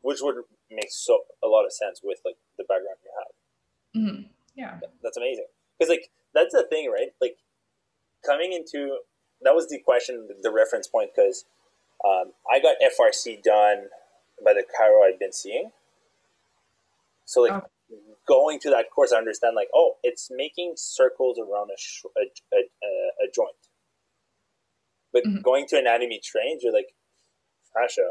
[0.03, 0.37] Which would
[0.71, 4.03] make so a lot of sense with like the background you have.
[4.03, 4.23] Mm-hmm.
[4.55, 4.79] Yeah.
[5.03, 5.47] That's amazing.
[5.79, 7.09] Because like that's the thing, right?
[7.21, 7.37] Like
[8.25, 8.99] coming into
[9.43, 11.45] that was the question, the reference point, because
[12.05, 13.89] um, I got FRC done
[14.45, 15.71] by the chiro I've been seeing.
[17.25, 17.63] So like oh.
[18.29, 22.21] going to that course, I understand like, oh, it's making circles around a sh- a,
[22.55, 23.57] a, a, a, joint.
[25.13, 25.41] But mm-hmm.
[25.41, 26.95] going to anatomy trains, you're like,
[27.75, 28.11] fascia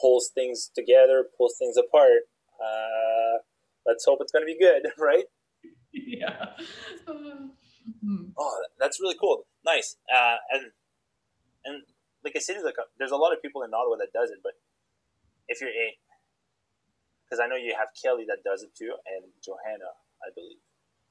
[0.00, 2.22] pulls things together, pulls things apart.
[2.60, 3.38] Uh,
[3.86, 5.24] let's hope it's going to be good, right?
[5.92, 6.46] Yeah.
[7.86, 8.30] Mm-hmm.
[8.36, 9.46] Oh, that's really cool.
[9.64, 9.96] Nice.
[10.12, 10.72] Uh, and
[11.64, 11.82] and
[12.26, 14.54] like I said, like there's a lot of people in Ottawa that does it, but
[15.48, 15.96] if you're a
[17.24, 19.90] because I know you have Kelly that does it too, and Johanna,
[20.22, 20.58] I believe.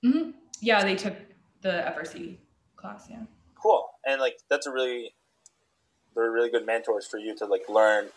[0.03, 0.37] Mm-hmm.
[0.59, 1.15] Yeah, they took
[1.61, 2.37] the FRC
[2.75, 3.07] class.
[3.09, 3.23] Yeah.
[3.55, 5.13] Cool, and like that's a really,
[6.15, 8.09] they're really good mentors for you to like learn,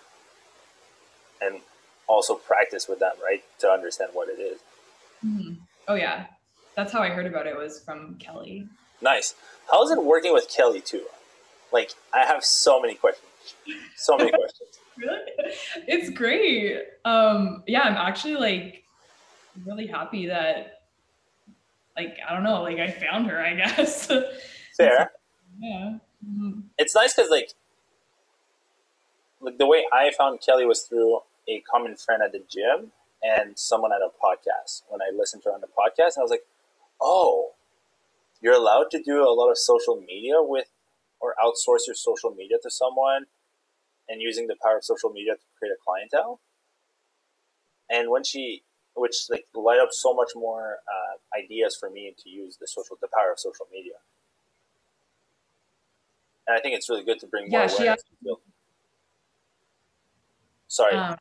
[1.41, 1.61] and
[2.09, 4.59] also practice with them, right, to understand what it is.
[5.25, 5.55] Mm-hmm.
[5.87, 6.27] Oh yeah,
[6.75, 8.67] that's how I heard about it was from Kelly.
[9.01, 9.37] Nice.
[9.71, 11.05] How's it working with Kelly too?
[11.73, 13.27] Like I have so many questions.
[13.97, 14.79] So many questions.
[14.97, 15.21] really?
[15.87, 16.83] It's great.
[17.05, 18.85] Um yeah, I'm actually like
[19.67, 20.83] really happy that
[21.97, 24.07] like I don't know, like I found her, I guess.
[24.77, 25.11] Fair.
[25.61, 25.99] yeah.
[26.27, 26.61] Mm-hmm.
[26.79, 27.51] It's nice cuz like
[29.41, 33.59] like the way I found Kelly was through a common friend at the gym and
[33.59, 34.83] someone at a podcast.
[34.89, 36.45] When I listened to her on the podcast, I was like,
[37.01, 37.53] oh,
[38.41, 40.69] you're allowed to do a lot of social media with
[41.21, 43.25] or outsource your social media to someone
[44.09, 46.41] and using the power of social media to create a clientele.
[47.91, 48.63] And when she,
[48.95, 52.97] which like light up so much more uh, ideas for me to use the social,
[53.01, 53.95] the power of social media.
[56.47, 58.03] And I think it's really good to bring more yeah, awareness.
[58.23, 58.31] She
[60.69, 60.95] Sorry.
[60.95, 61.17] Um,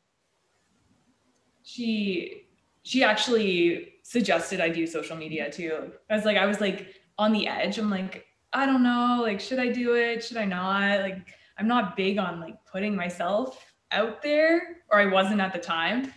[1.63, 2.47] she
[2.83, 5.91] she actually suggested I do social media too.
[6.09, 7.77] I was like, I was like on the edge.
[7.77, 10.23] I'm like, I don't know, like, should I do it?
[10.23, 11.01] Should I not?
[11.01, 15.59] Like, I'm not big on like putting myself out there, or I wasn't at the
[15.59, 16.13] time.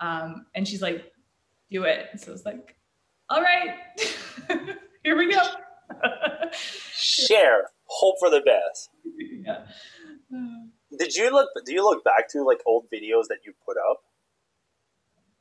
[0.00, 1.12] Um, and she's like,
[1.70, 2.08] do it.
[2.16, 2.76] So it's like,
[3.28, 3.74] all right,
[5.02, 5.42] here we go.
[6.52, 8.90] Share, hope for the best.
[9.46, 9.66] Yeah.
[10.98, 11.50] Did you look?
[11.66, 14.02] Do you look back to like old videos that you put up?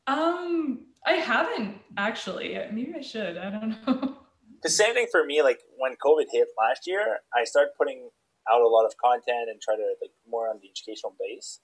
[0.08, 2.60] Um, I haven't actually.
[2.72, 3.38] Maybe I should.
[3.38, 4.18] I don't know.
[4.64, 5.42] The same thing for me.
[5.44, 8.10] Like when COVID hit last year, I started putting
[8.50, 11.60] out a lot of content and try to like more on the educational base.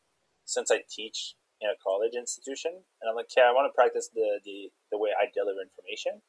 [0.45, 4.09] Since I teach in a college institution, and I'm like, okay, I want to practice
[4.13, 6.21] the the the way I deliver information.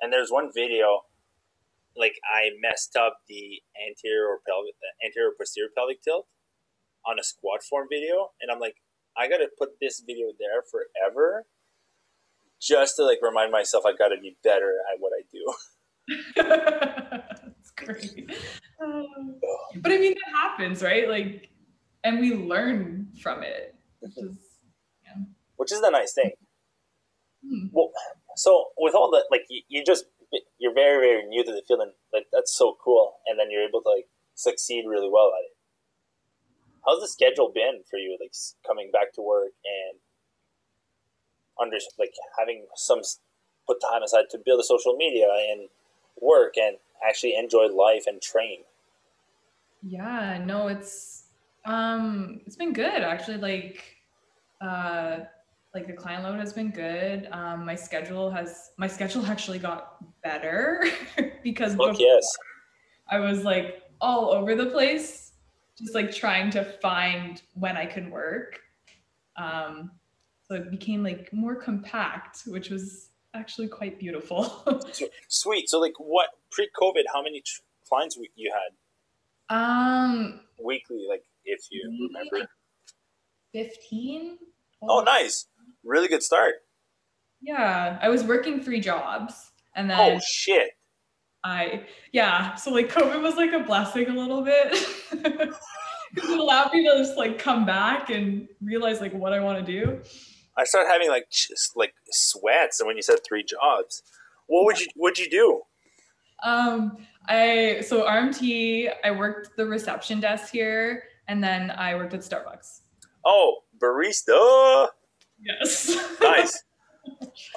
[0.00, 1.04] And there's one video,
[1.96, 6.26] like I messed up the anterior or pelvic, anterior posterior pelvic tilt
[7.06, 8.76] on a squat form video, and I'm like,
[9.16, 11.46] I got to put this video there forever
[12.60, 15.19] just to like remind myself I got to be better at what I.
[16.36, 18.30] That's great.
[18.82, 19.36] Um,
[19.76, 21.08] but I mean, that happens, right?
[21.08, 21.50] Like,
[22.04, 24.36] and we learn from it, which is,
[25.04, 25.22] yeah.
[25.56, 26.32] Which is the nice thing.
[27.46, 27.66] Hmm.
[27.72, 27.90] Well,
[28.36, 30.04] so with all the like, you, you just
[30.58, 33.66] you're very very new to the field, and like that's so cool, and then you're
[33.66, 35.56] able to like succeed really well at it
[36.86, 38.16] how's the schedule been for you?
[38.20, 38.32] Like
[38.66, 40.00] coming back to work and
[41.60, 43.00] under like having some
[43.66, 45.68] put time aside to build a social media and
[46.20, 48.60] work and actually enjoy life and train.
[49.82, 51.24] Yeah, no, it's
[51.66, 53.84] um it's been good actually like
[54.62, 55.18] uh
[55.74, 57.28] like the client load has been good.
[57.32, 60.84] Um my schedule has my schedule actually got better
[61.42, 62.26] because yes.
[63.10, 65.32] I was like all over the place
[65.78, 68.60] just like trying to find when I could work.
[69.36, 69.92] Um
[70.46, 74.80] so it became like more compact, which was actually quite beautiful.
[75.28, 75.68] Sweet.
[75.68, 77.42] So like what pre-COVID how many
[77.88, 79.56] clients you had?
[79.56, 82.48] Um, weekly, like if you remember.
[83.52, 84.38] Fifteen.
[84.82, 85.46] Oh, nice!
[85.84, 86.54] Really good start.
[87.42, 89.98] Yeah, I was working three jobs, and then.
[89.98, 90.70] Oh shit!
[91.42, 94.72] I yeah, so like COVID was like a blessing a little bit.
[95.12, 99.72] it allowed me to just like come back and realize like what I want to
[99.72, 100.00] do.
[100.60, 104.02] I started having like just like sweats, and when you said three jobs,
[104.46, 105.62] what would you would you do?
[106.42, 112.20] Um, I so RMT, I worked the reception desk here, and then I worked at
[112.20, 112.80] Starbucks.
[113.24, 114.88] Oh, barista.
[115.42, 115.96] Yes.
[116.20, 116.62] nice.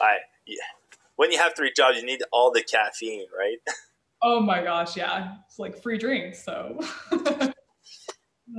[0.02, 0.58] I yeah.
[1.16, 3.58] When you have three jobs, you need all the caffeine, right?
[4.26, 5.34] Oh my gosh, yeah.
[5.46, 6.80] It's like free drinks, so.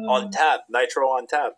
[0.09, 1.55] on tap, nitro on tap.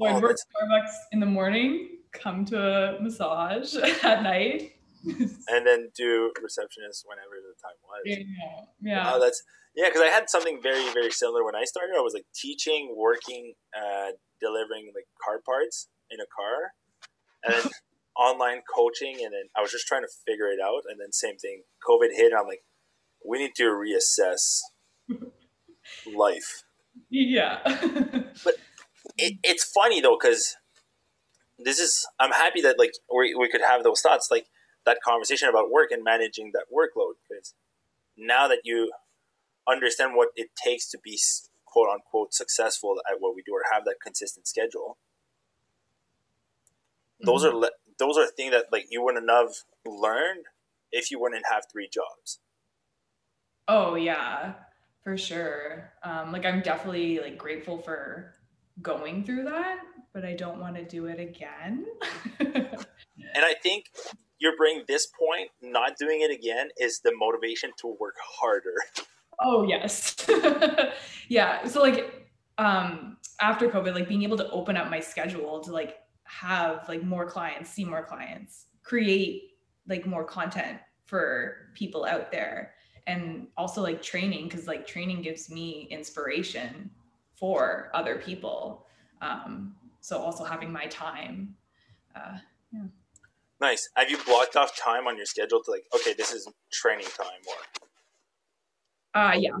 [0.00, 4.72] So oh, I work Starbucks in the morning, come to a massage at night,
[5.04, 8.02] and then do receptionist whenever the time was.
[8.04, 9.12] Yeah, yeah.
[9.12, 9.42] Wow, that's
[9.76, 11.94] yeah, because I had something very very similar when I started.
[11.96, 16.72] I was like teaching, working, uh, delivering like car parts in a car,
[17.44, 17.72] and then
[18.16, 20.82] online coaching, and then I was just trying to figure it out.
[20.88, 22.32] And then same thing, COVID hit.
[22.32, 22.64] and I'm like,
[23.26, 24.60] we need to reassess
[26.14, 26.62] life.
[27.10, 27.58] Yeah,
[28.44, 28.54] but
[29.18, 30.56] it, it's funny though because
[31.64, 34.46] this is I'm happy that like we, we could have those thoughts like
[34.84, 37.54] that conversation about work and managing that workload because
[38.16, 38.92] now that you
[39.68, 41.18] understand what it takes to be
[41.64, 44.98] quote unquote successful at what we do or have that consistent schedule
[47.22, 47.26] mm-hmm.
[47.26, 47.52] those are
[47.98, 49.54] those are things that like you wouldn't have
[49.86, 50.44] learned
[50.92, 52.40] if you wouldn't have three jobs.
[53.66, 54.54] Oh yeah
[55.02, 55.92] for sure.
[56.02, 58.34] Um, like i'm definitely like grateful for
[58.82, 59.80] going through that
[60.14, 61.84] but i don't want to do it again
[62.40, 63.86] and i think
[64.44, 68.74] you're bringing this point, not doing it again, is the motivation to work harder.
[69.40, 70.14] Oh yes,
[71.28, 71.66] yeah.
[71.66, 75.96] So like um, after COVID, like being able to open up my schedule to like
[76.24, 79.54] have like more clients, see more clients, create
[79.88, 82.74] like more content for people out there,
[83.06, 86.90] and also like training because like training gives me inspiration
[87.34, 88.86] for other people.
[89.22, 91.54] Um, so also having my time.
[92.14, 92.36] Uh,
[92.70, 92.82] yeah.
[93.58, 93.88] Nice.
[93.96, 97.40] Have you blocked off time on your schedule to like, okay, this is training time
[97.48, 99.18] or?
[99.18, 99.56] Uh, yeah.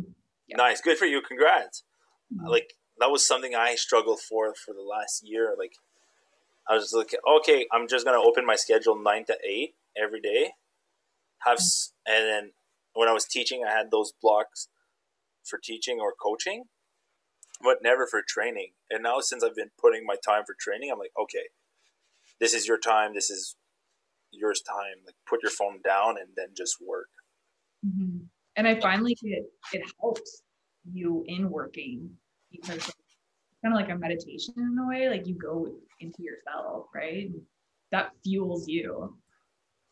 [0.46, 0.56] yeah.
[0.58, 0.82] Nice.
[0.82, 1.22] Good for you.
[1.22, 1.84] Congrats.
[2.30, 2.46] Mm-hmm.
[2.46, 5.54] Like that was something I struggled for for the last year.
[5.58, 5.76] Like
[6.68, 10.50] I was like, okay, I'm just gonna open my schedule nine to eight every day.
[11.46, 12.12] Have mm-hmm.
[12.12, 12.50] and then
[12.92, 14.68] when I was teaching, I had those blocks
[15.42, 16.64] for teaching or coaching,
[17.64, 18.72] but never for training.
[18.90, 21.48] And now since I've been putting my time for training, I'm like, okay,
[22.40, 23.14] this is your time.
[23.14, 23.56] This is
[24.30, 25.02] yours time.
[25.06, 27.08] Like put your phone down and then just work.
[27.84, 28.18] Mm-hmm.
[28.56, 30.42] And I finally it it helps
[30.92, 32.10] you in working
[32.52, 33.16] because it's
[33.64, 35.08] kind of like a meditation in a way.
[35.08, 35.66] Like you go
[36.00, 37.30] into yourself, right?
[37.90, 39.16] That fuels you.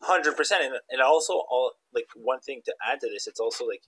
[0.01, 3.65] Hundred percent, and and also all like one thing to add to this, it's also
[3.65, 3.83] like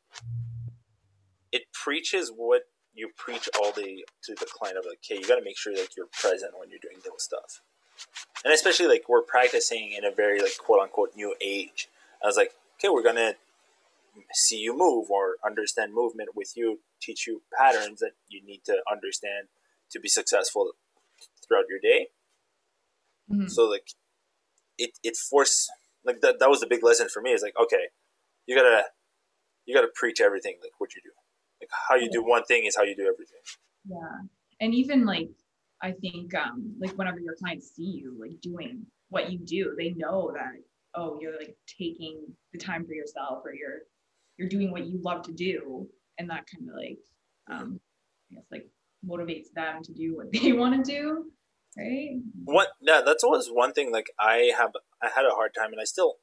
[1.52, 2.62] it preaches what
[2.96, 5.74] you preach all day to the client of like, okay, you got to make sure
[5.74, 7.62] that you're present when you're doing those stuff
[8.44, 11.90] and especially like we're practicing in a very like quote unquote new age.
[12.24, 13.34] I was like, okay, we're gonna
[14.34, 18.78] see you move or understand movement with you, teach you patterns that you need to
[18.90, 19.48] understand
[19.92, 20.72] to be successful
[21.46, 22.08] throughout your day.
[23.32, 23.48] Mm-hmm.
[23.48, 23.88] So like,
[24.78, 25.72] it it forced
[26.06, 27.32] like that that was the big lesson for me.
[27.32, 27.90] Is like, okay,
[28.46, 28.84] you gotta
[29.66, 31.12] you gotta preach everything like what you do.
[31.66, 33.42] Like how you do one thing is how you do everything.
[33.88, 34.28] Yeah,
[34.60, 35.30] and even like
[35.82, 39.92] I think um, like whenever your clients see you like doing what you do, they
[39.92, 40.62] know that
[40.96, 42.22] oh you're like taking
[42.54, 43.82] the time for yourself or you're
[44.38, 45.88] you're doing what you love to do,
[46.18, 47.00] and that kind of like
[47.52, 47.80] um,
[48.32, 48.68] I guess like
[49.08, 51.26] motivates them to do what they want to do,
[51.78, 52.20] right?
[52.44, 52.70] What?
[52.82, 53.92] Yeah, that's always one thing.
[53.92, 56.16] Like I have I had a hard time, and I still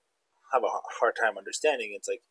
[0.53, 0.68] have a
[1.01, 1.95] hard time understanding.
[1.97, 2.22] It's like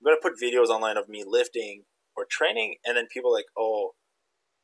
[0.00, 1.84] I'm gonna put videos online of me lifting
[2.16, 3.92] or training, and then people like, oh,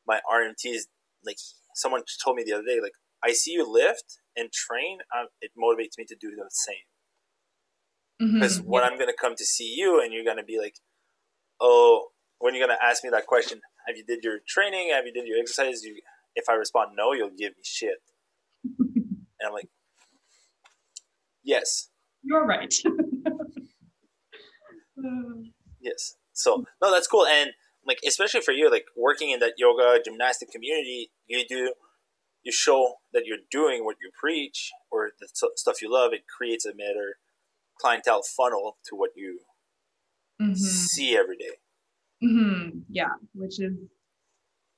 [0.06, 0.88] my RMT is
[1.24, 1.36] like
[1.74, 2.92] someone told me the other day, like,
[3.24, 6.76] I see you lift and train, um, it motivates me to do the same.
[8.18, 8.68] Because mm-hmm.
[8.70, 8.88] when yeah.
[8.90, 10.74] I'm to come to see you and you're to be like,
[11.60, 14.90] oh, when you're to ask me that question, have you did your training?
[14.92, 15.82] Have you did your exercise?
[15.82, 16.00] You,
[16.34, 17.98] if I respond no, you'll give me shit.
[18.78, 19.68] and I'm like,
[21.44, 21.90] yes.
[22.22, 22.74] You're right.
[25.80, 26.16] yes.
[26.38, 27.26] So no, that's cool.
[27.26, 27.50] And
[27.86, 31.74] like especially for you, like working in that yoga gymnastic community, you do
[32.42, 36.12] you show that you're doing what you preach or the stuff you love.
[36.12, 37.16] It creates a better
[37.80, 39.40] clientele funnel to what you
[40.40, 40.54] mm-hmm.
[40.54, 41.56] see every day.
[42.24, 42.78] Mm-hmm.
[42.88, 43.74] Yeah, which is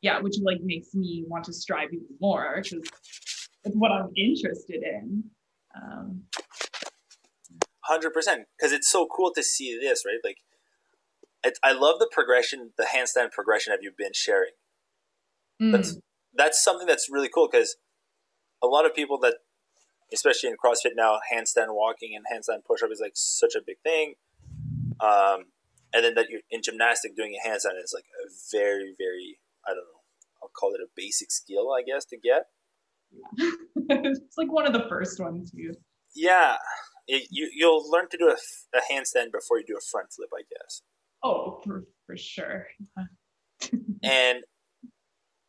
[0.00, 2.88] yeah, which like makes me want to strive even more because
[3.64, 5.24] it's what I'm interested in.
[5.76, 6.22] Um,
[7.82, 10.20] Hundred percent, because it's so cool to see this, right?
[10.22, 10.36] Like,
[11.42, 14.52] it, I love the progression, the handstand progression have you've been sharing.
[15.60, 15.72] Mm.
[15.72, 15.98] That's
[16.34, 17.76] that's something that's really cool because
[18.62, 19.36] a lot of people that,
[20.12, 23.76] especially in CrossFit now, handstand walking and handstand push up is like such a big
[23.82, 24.14] thing.
[25.00, 25.46] Um,
[25.92, 29.70] and then that you're in gymnastic doing a handstand is like a very, very, I
[29.70, 30.00] don't know,
[30.42, 32.46] I'll call it a basic skill, I guess, to get.
[33.88, 35.74] it's like one of the first ones too.
[36.14, 36.56] Yeah,
[37.06, 40.30] it, you you'll learn to do a, a handstand before you do a front flip,
[40.32, 40.82] I guess.
[41.22, 42.66] Oh, for, for sure.
[44.02, 44.44] and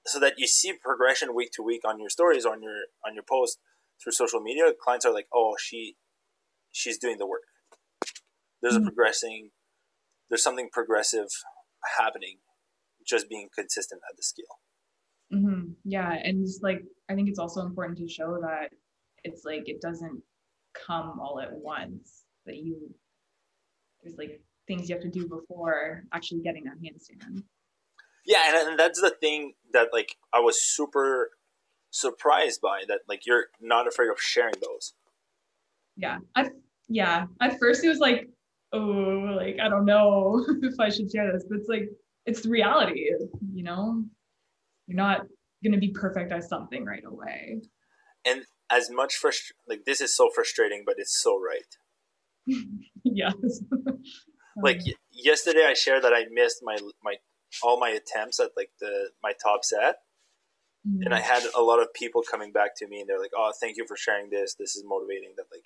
[0.05, 3.23] so that you see progression week to week on your stories on your on your
[3.27, 3.59] post
[4.01, 5.95] through social media clients are like oh she
[6.71, 7.43] she's doing the work
[8.61, 8.83] there's mm-hmm.
[8.83, 9.49] a progressing
[10.29, 11.27] there's something progressive
[11.99, 12.37] happening
[13.07, 14.59] just being consistent at the scale
[15.33, 15.71] mm-hmm.
[15.85, 18.69] yeah and just like i think it's also important to show that
[19.23, 20.21] it's like it doesn't
[20.73, 22.93] come all at once that you
[24.01, 24.41] there's like
[24.71, 27.43] things you have to do before actually getting that handstand.
[28.25, 31.31] Yeah and, and that's the thing that like i was super
[31.89, 34.93] surprised by that like you're not afraid of sharing those.
[35.97, 36.49] Yeah i
[36.87, 38.29] yeah at first it was like
[38.73, 41.89] oh like i don't know if i should share this but it's like
[42.25, 43.09] it's the reality
[43.53, 44.03] you know?
[44.87, 45.21] You're not
[45.63, 47.61] to be perfect at something right away.
[48.25, 51.71] And as much frust- like this is so frustrating but it's so right.
[53.03, 53.33] Yes
[54.57, 57.15] like y- yesterday i shared that i missed my my
[57.63, 59.97] all my attempts at like the my top set
[60.87, 61.01] mm-hmm.
[61.03, 63.51] and i had a lot of people coming back to me and they're like oh
[63.59, 65.65] thank you for sharing this this is motivating that like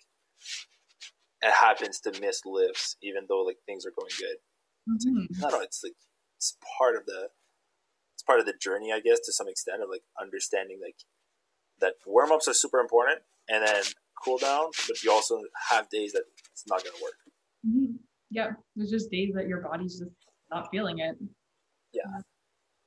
[1.42, 4.38] it happens to miss lifts even though like things are going good
[4.96, 5.42] it's like, mm-hmm.
[5.42, 5.96] no no it's like
[6.38, 7.30] it's part of the
[8.14, 10.98] it's part of the journey i guess to some extent of like understanding like
[11.80, 13.20] that warm-ups are super important
[13.50, 13.84] and then
[14.24, 17.14] cool down but you also have days that it's not going to work
[17.68, 17.96] mm-hmm.
[18.30, 20.12] Yeah there's just days that your body's just
[20.52, 21.18] not feeling it
[21.96, 22.22] yeah.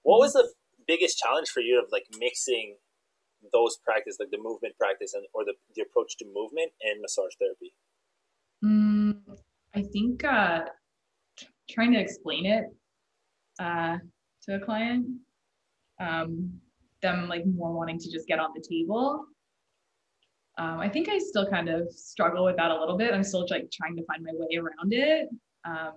[0.03, 0.49] What was the
[0.87, 2.77] biggest challenge for you of like mixing
[3.53, 7.33] those practice, like the movement practice and or the, the approach to movement and massage
[7.41, 7.75] therapy?
[8.65, 9.39] Mm,
[9.75, 10.61] I think uh,
[11.71, 12.65] trying to explain it
[13.59, 13.99] uh,
[14.45, 15.07] to a client,
[16.01, 16.53] um,
[17.03, 19.25] them like more wanting to just get on the table.
[20.59, 23.15] Um, I think I still kind of struggle with that a little bit.
[23.15, 25.29] I'm still like trying to find my way around it.
[25.65, 25.95] Um,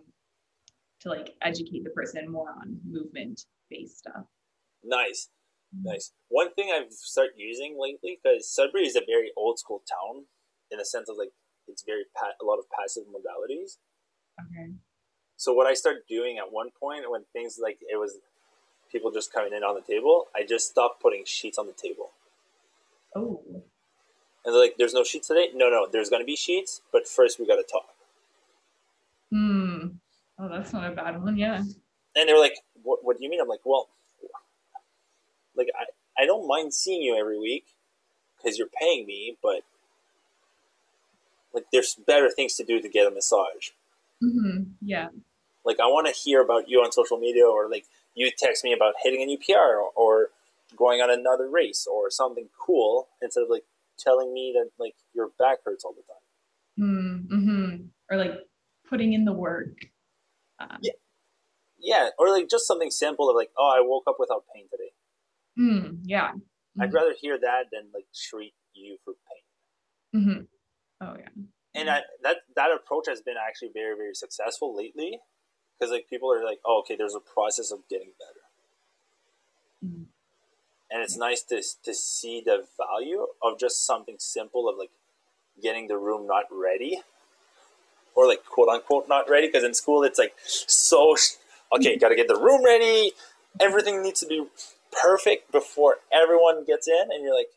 [1.01, 4.25] to like educate the person more on movement based stuff.
[4.83, 5.29] Nice.
[5.75, 5.89] Mm-hmm.
[5.89, 6.11] Nice.
[6.29, 10.25] One thing I've started using lately, because Sudbury is a very old school town
[10.69, 11.31] in the sense of like
[11.67, 13.77] it's very pa- a lot of passive modalities.
[14.39, 14.71] Okay.
[15.37, 18.17] So what I started doing at one point when things like it was
[18.91, 22.11] people just coming in on the table, I just stopped putting sheets on the table.
[23.15, 23.41] Oh.
[24.43, 27.39] And they're like, "There's no sheets today." No, no, there's gonna be sheets, but first
[27.39, 27.93] we gotta talk.
[29.31, 29.87] Hmm.
[30.39, 31.37] Oh, that's not a bad one.
[31.37, 31.63] Yeah.
[32.15, 33.03] And they were like, "What?
[33.03, 33.87] What do you mean?" I'm like, "Well,
[35.55, 37.65] like I, I don't mind seeing you every week
[38.37, 39.63] because you're paying me, but
[41.53, 43.69] like there's better things to do to get a massage."
[44.23, 44.63] Mm-hmm.
[44.81, 45.09] Yeah.
[45.63, 47.85] Like I want to hear about you on social media, or like
[48.15, 50.29] you text me about hitting a new PR, or, or
[50.75, 53.63] going on another race, or something cool, instead of like
[54.03, 57.27] telling me that like your back hurts all the time.
[57.31, 57.75] Mm-hmm.
[58.09, 58.33] Or like
[58.89, 59.77] putting in the work.
[60.59, 60.93] Um, yeah.
[61.83, 64.91] Yeah, or like just something simple of like, oh, I woke up without pain today.
[65.59, 66.29] Mm, yeah.
[66.29, 66.81] Mm-hmm.
[66.81, 69.13] I'd rather hear that than like treat you for
[70.13, 70.21] pain.
[70.21, 70.41] Mm-hmm.
[71.03, 71.29] Oh yeah.
[71.73, 75.19] And I, that that approach has been actually very very successful lately,
[75.79, 78.45] because like people are like, oh, okay, there's a process of getting better.
[79.83, 80.03] Mm-hmm.
[80.91, 84.91] And it's nice to to see the value of just something simple of like
[85.61, 87.01] getting the room not ready
[88.15, 91.15] or like quote unquote not ready because in school it's like so
[91.73, 93.11] okay got to get the room ready
[93.59, 94.45] everything needs to be
[95.01, 97.49] perfect before everyone gets in and you're like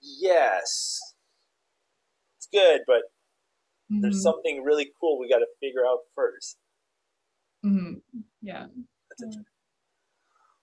[0.00, 1.00] yes
[2.36, 3.02] it's good but
[3.90, 4.00] mm-hmm.
[4.00, 6.54] there's something really cool we got to figure out 1st
[7.64, 8.20] mm-hmm.
[8.40, 8.66] yeah
[9.18, 9.36] That's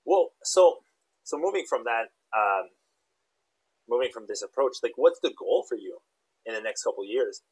[0.05, 0.80] Well, so
[1.30, 2.69] so moving from that, um,
[3.88, 5.99] moving from this approach, like what's the goal for you
[6.47, 7.43] in the next couple years?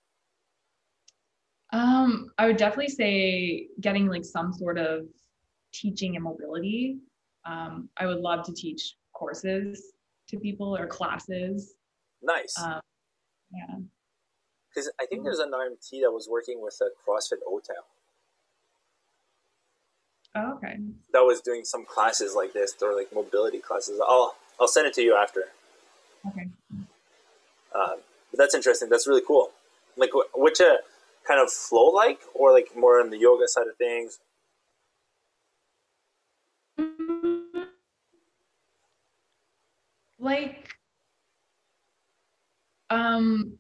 [1.74, 5.06] Um, I would definitely say getting like some sort of
[5.74, 6.98] teaching and mobility.
[7.46, 9.94] Um, I would love to teach courses
[10.30, 11.76] to people or classes.
[12.24, 12.56] Nice.
[12.60, 12.82] Um,
[13.54, 13.76] yeah.
[14.74, 17.84] Because I think there's an RMT that was working with a CrossFit O-Town.
[20.38, 20.78] Oh, okay.
[21.14, 24.00] That was doing some classes like this, or like mobility classes.
[24.08, 25.46] I'll I'll send it to you after.
[26.28, 26.48] Okay.
[27.74, 27.98] Um,
[28.32, 28.90] but that's interesting.
[28.90, 29.52] That's really cool.
[29.96, 30.78] Like, which uh,
[31.28, 34.20] kind of flow like, or like more on the yoga side of things?
[40.20, 40.76] Like,
[42.90, 43.58] um,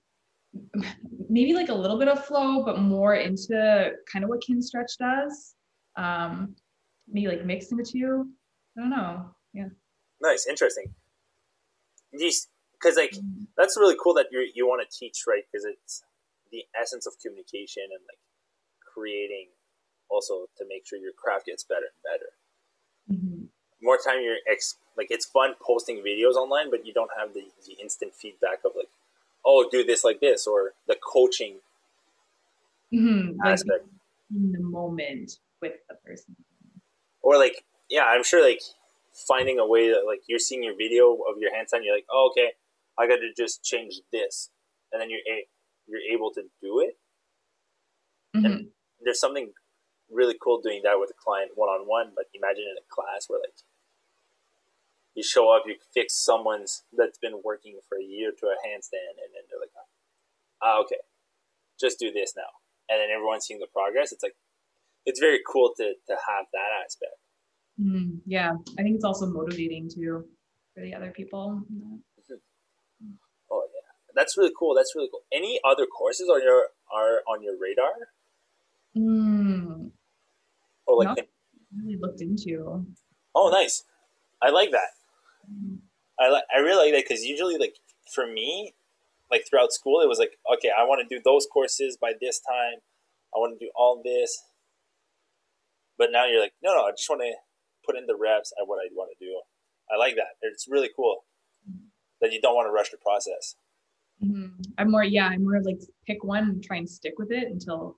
[1.29, 5.55] maybe like a little bit of flow, but more into kind of what Kinstretch does.
[5.95, 6.55] Um,
[7.07, 8.27] maybe like mixing the two.
[8.77, 9.31] I don't know.
[9.53, 9.69] Yeah.
[10.21, 10.93] Nice, interesting.
[12.11, 13.43] Because like mm-hmm.
[13.57, 15.43] that's really cool that you you want to teach, right?
[15.51, 16.03] Because it's
[16.51, 18.19] the essence of communication and like
[18.81, 19.47] creating
[20.09, 22.31] also to make sure your craft gets better and better.
[23.11, 23.43] Mm-hmm.
[23.81, 27.43] More time you're ex- like it's fun posting videos online, but you don't have the,
[27.67, 28.89] the instant feedback of like,
[29.45, 31.57] oh, do this like this, or the coaching
[32.93, 33.39] mm-hmm.
[33.45, 36.35] aspect like in the moment with the person.
[37.27, 38.61] Or like, yeah, I'm sure like
[39.27, 42.31] finding a way that like you're seeing your video of your handstand, you're like, oh,
[42.31, 42.51] okay,
[42.97, 44.49] I got to just change this,
[44.93, 45.49] and then you're a-
[45.87, 46.97] you're able to do it.
[48.33, 48.45] Mm-hmm.
[48.45, 48.67] And
[49.03, 49.51] there's something
[50.09, 52.13] really cool doing that with a client one on one.
[52.15, 53.59] But imagine in a class where like
[55.13, 59.19] you show up, you fix someone's that's been working for a year to a handstand,
[59.19, 59.75] and then they're like,
[60.63, 61.03] ah, okay,
[61.77, 64.13] just do this now, and then everyone's seeing the progress.
[64.13, 64.37] It's like
[65.07, 67.17] it's very cool to to have that aspect.
[67.79, 70.25] Mm, yeah, I think it's also motivating too
[70.75, 71.63] for the other people.
[71.71, 71.95] Mm-hmm.
[73.49, 74.75] Oh yeah, that's really cool.
[74.75, 75.23] That's really cool.
[75.31, 77.93] Any other courses on your are on your radar?
[78.95, 79.91] Mm.
[80.85, 81.19] Or like Not
[81.75, 82.85] really looked into.
[83.33, 83.83] Oh, nice.
[84.41, 84.89] I like that.
[85.51, 85.77] Mm.
[86.19, 86.43] I like.
[86.53, 87.75] I really like that because usually, like
[88.13, 88.73] for me,
[89.31, 92.39] like throughout school, it was like, okay, I want to do those courses by this
[92.39, 92.79] time.
[93.35, 94.37] I want to do all this.
[95.97, 97.33] But now you're like, no, no, I just want to
[97.85, 99.31] put in the reps at what I want to do.
[99.91, 100.35] I like that.
[100.41, 101.25] It's really cool
[102.21, 103.55] that you don't want to rush the process.
[104.23, 104.61] Mm-hmm.
[104.77, 107.97] I'm more, yeah, I'm more like pick one and try and stick with it until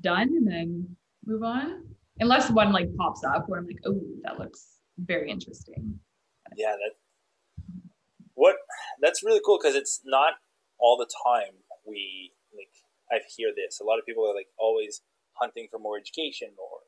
[0.00, 1.82] done and then move on.
[2.18, 5.98] Unless one like pops up where I'm like, oh, that looks very interesting.
[6.56, 6.92] Yeah, that
[8.34, 8.56] what
[9.00, 10.34] that's really cool because it's not
[10.78, 11.52] all the time
[11.86, 12.70] we like
[13.10, 13.80] I hear this.
[13.80, 15.02] A lot of people are like always
[15.40, 16.78] hunting for more education or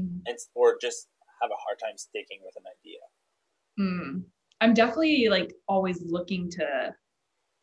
[0.00, 0.20] mm.
[0.26, 1.08] and or just
[1.40, 3.00] have a hard time sticking with an idea.
[3.78, 4.24] Mm.
[4.60, 6.94] I'm definitely like always looking to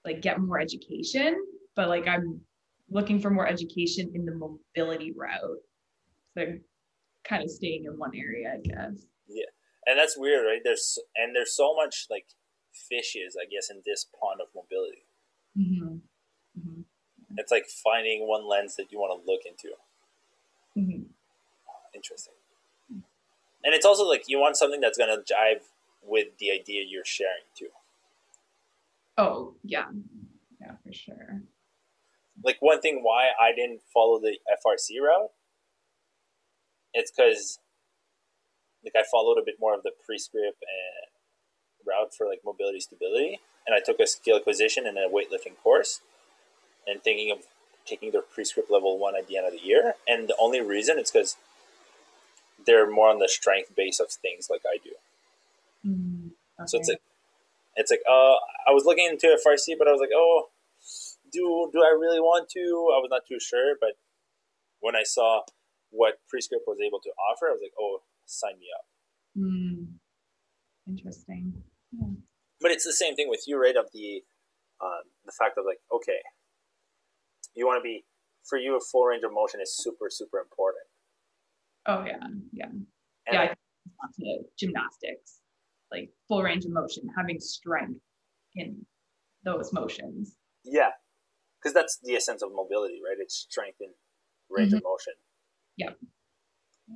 [0.06, 1.36] like get more education,
[1.76, 2.42] but like I'm
[2.90, 5.58] looking for more education in the mobility route.
[6.38, 6.46] So
[7.24, 9.06] kind of staying in one area, I guess.
[9.28, 9.46] Yeah.
[9.86, 10.62] And that's weird, right?
[10.64, 12.26] There's and there's so much like
[12.90, 15.06] fishes, I guess, in this pond of mobility.
[15.58, 15.98] Mm-hmm.
[17.38, 19.76] It's like finding one lens that you want to look into.
[20.78, 21.04] Mm-hmm.
[21.94, 22.34] Interesting.
[23.64, 25.62] And it's also like you want something that's going to jive
[26.04, 27.68] with the idea you're sharing too.
[29.18, 29.86] Oh, yeah.
[30.60, 31.42] Yeah, for sure.
[32.44, 35.30] Like one thing why I didn't follow the FRC route,
[36.94, 37.60] it's because
[38.84, 43.40] like I followed a bit more of the prescript and route for like mobility stability,
[43.68, 46.02] and I took a skill acquisition and a weightlifting course
[46.88, 47.40] and thinking of
[47.86, 49.96] taking their prescript level one at the end of the year.
[50.08, 51.38] And the only reason is because
[52.66, 54.92] they're more on the strength base of things like I do.
[55.86, 56.68] Mm, okay.
[56.68, 57.02] So it's like,
[57.76, 58.36] it's like, uh,
[58.68, 60.50] I was looking into FRC, but I was like, oh,
[61.32, 62.60] do do I really want to?
[62.60, 63.92] I was not too sure, but
[64.80, 65.42] when I saw
[65.90, 68.86] what Prescript was able to offer, I was like, oh, sign me up.
[69.38, 69.88] Mm.
[70.88, 71.64] Interesting.
[71.92, 72.08] Yeah.
[72.60, 73.76] But it's the same thing with you, right?
[73.76, 74.24] Of the
[74.82, 76.20] um, the fact of like, okay,
[77.56, 78.04] you want to be
[78.48, 80.86] for you a full range of motion is super super important.
[81.88, 82.18] Oh yeah
[82.54, 82.66] yeah.
[82.66, 82.86] And
[83.34, 83.56] yeah I,
[84.20, 85.40] to gymnastics
[85.92, 88.00] like full range of motion having strength
[88.56, 88.86] in
[89.44, 90.36] those motions.
[90.64, 90.92] Yeah
[91.60, 93.18] because that's the essence of mobility right?
[93.20, 93.90] It's strength in
[94.50, 94.78] range mm-hmm.
[94.78, 95.14] of motion.
[95.78, 95.98] Yep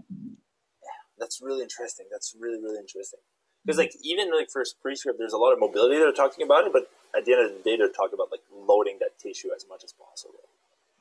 [0.10, 3.20] yeah that's really interesting that's really really interesting.
[3.66, 6.74] Because like even like for prescript there's a lot of mobility they're talking about it
[6.74, 9.66] but at the end of the day they're talking about like loading that tissue as
[9.70, 10.45] much as possible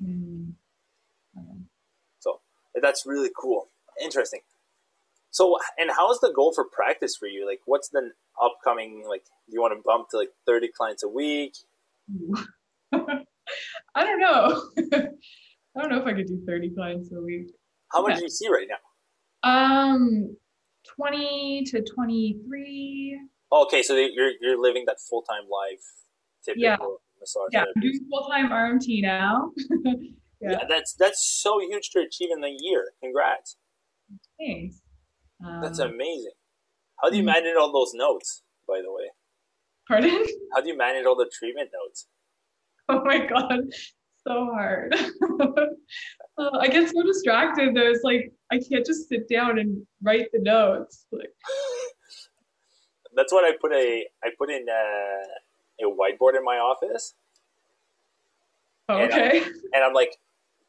[0.04, 0.52] mm.
[2.20, 2.40] so
[2.82, 3.68] that's really cool
[4.02, 4.40] interesting
[5.30, 7.44] So, and how's the goal for practice for you?
[7.44, 11.08] Like, what's the upcoming, like, do you want to bump to like 30 clients a
[11.08, 11.54] week?
[12.92, 14.62] I don't know.
[15.76, 17.48] I don't know if I could do 30 clients a week.
[17.92, 18.18] How much yeah.
[18.18, 18.78] do you see right now?
[19.42, 20.36] Um,
[20.96, 23.20] 20 to 23.
[23.52, 25.84] okay, so you're you're living that full time life,
[26.44, 26.76] typical yeah.
[27.24, 27.48] Massage.
[27.52, 29.52] Yeah, I'm doing full time RMT now.
[29.84, 30.50] yeah.
[30.50, 30.58] yeah.
[30.68, 32.92] that's that's so huge to achieve in a year.
[33.02, 33.56] Congrats.
[34.38, 34.80] Thanks.
[35.44, 36.36] Um, that's amazing.
[37.02, 37.32] How do you mm-hmm.
[37.32, 39.10] manage all those notes, by the way?
[39.88, 40.24] Pardon?
[40.54, 42.06] How do you manage all the treatment notes?
[42.86, 43.60] Oh my god,
[44.26, 44.94] so hard.
[46.44, 47.74] uh, I get so distracted.
[47.74, 51.06] There's like I can't just sit down and write the notes.
[51.10, 51.32] Like
[53.16, 55.22] that's what I put a I put in a,
[55.80, 57.14] a whiteboard in my office.
[58.88, 59.04] okay.
[59.04, 59.36] And, I,
[59.72, 60.18] and I'm like,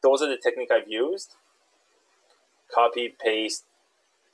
[0.02, 1.34] those are the technique I've used.
[2.72, 3.64] Copy paste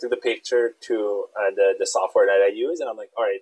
[0.01, 3.25] to the picture to uh, the the software that I use, and I'm like, all
[3.25, 3.41] right,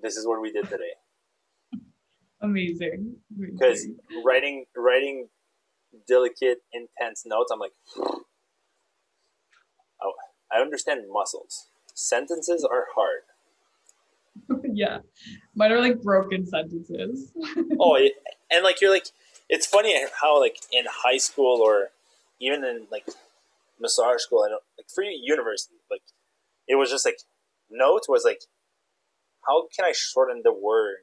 [0.00, 0.94] this is what we did today.
[2.40, 3.16] Amazing.
[3.38, 3.86] Because
[4.24, 5.28] writing writing
[6.06, 8.22] delicate, intense notes, I'm like, oh,
[10.52, 11.68] I understand muscles.
[11.94, 13.22] Sentences are hard.
[14.72, 14.98] yeah,
[15.54, 17.32] mine are like broken sentences.
[17.80, 17.96] oh,
[18.50, 19.06] and like you're like,
[19.48, 21.88] it's funny how like in high school or
[22.40, 23.06] even in like
[23.80, 26.02] massage school, I don't like for university, like
[26.68, 27.18] it was just like
[27.70, 28.42] notes was like,
[29.46, 30.96] how can I shorten the word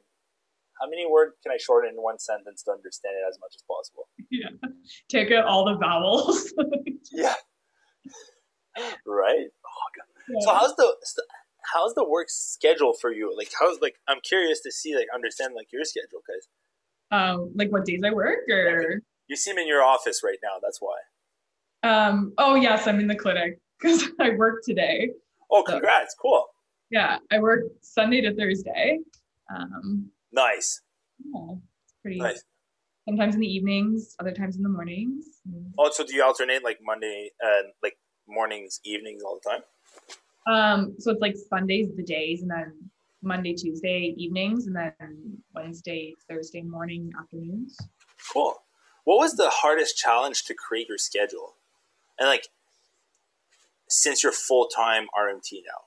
[0.80, 3.62] how many words can I shorten in one sentence to understand it as much as
[3.62, 4.08] possible?
[4.30, 4.50] Yeah.
[5.08, 6.52] Take out all the vowels.
[7.12, 7.34] yeah.
[9.06, 9.46] Right.
[9.64, 10.06] Oh, God.
[10.28, 10.40] Yeah.
[10.40, 10.96] So how's the
[11.72, 13.34] how's the work schedule for you?
[13.36, 16.48] Like how's like I'm curious to see like understand like your schedule because
[17.10, 20.78] um like what days I work or you seem in your office right now, that's
[20.80, 20.96] why.
[21.82, 25.10] Um oh yes, I'm in the clinic because I work today.
[25.50, 26.46] Oh congrats, so, cool.
[26.90, 28.98] Yeah, I work Sunday to Thursday.
[29.54, 30.80] Um Nice.
[31.24, 31.54] Yeah,
[31.84, 32.42] it's pretty nice.
[33.08, 35.26] Sometimes in the evenings, other times in the mornings.
[35.78, 39.60] Oh, so do you alternate like Monday and uh, like mornings, evenings all the time?
[40.46, 42.72] Um, so it's like Sundays the days, and then
[43.22, 47.76] Monday, Tuesday evenings, and then Wednesday, Thursday morning afternoons.
[48.32, 48.54] Cool.
[49.04, 51.54] What was the hardest challenge to create your schedule?
[52.18, 52.48] And like,
[53.88, 55.84] since you're full time RMT now,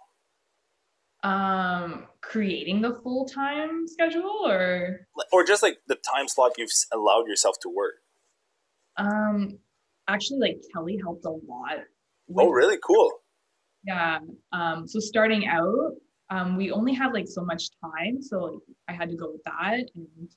[1.23, 7.55] um creating the full-time schedule or or just like the time slot you've allowed yourself
[7.59, 7.95] to work
[8.97, 9.57] um
[10.07, 11.79] actually like kelly helped a lot
[12.27, 13.11] with, oh really cool
[13.87, 14.19] yeah
[14.51, 15.93] um so starting out
[16.29, 19.43] um we only had like so much time so like i had to go with
[19.45, 20.29] that and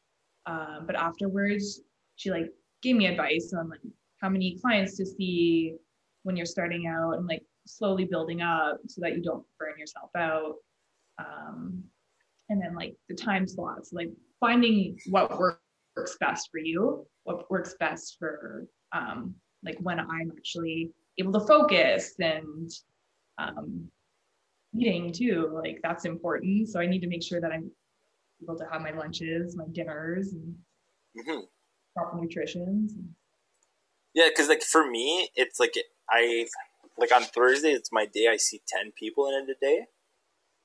[0.46, 1.80] um but afterwards
[2.16, 2.48] she like
[2.82, 3.80] gave me advice on like
[4.22, 5.74] how many clients to see
[6.22, 10.10] when you're starting out and like slowly building up so that you don't burn yourself
[10.16, 10.54] out
[11.18, 11.82] um,
[12.48, 17.74] and then like the time slots like finding what works best for you what works
[17.80, 19.34] best for um,
[19.64, 22.70] like when i'm actually able to focus and
[23.40, 23.88] um,
[24.78, 27.70] eating too like that's important so i need to make sure that i'm
[28.42, 30.54] able to have my lunches my dinners and
[31.18, 31.40] mm-hmm.
[31.96, 32.88] proper nutrition
[34.14, 35.74] yeah because like for me it's like
[36.08, 36.46] i
[36.98, 39.86] like on thursday it's my day i see 10 people in a day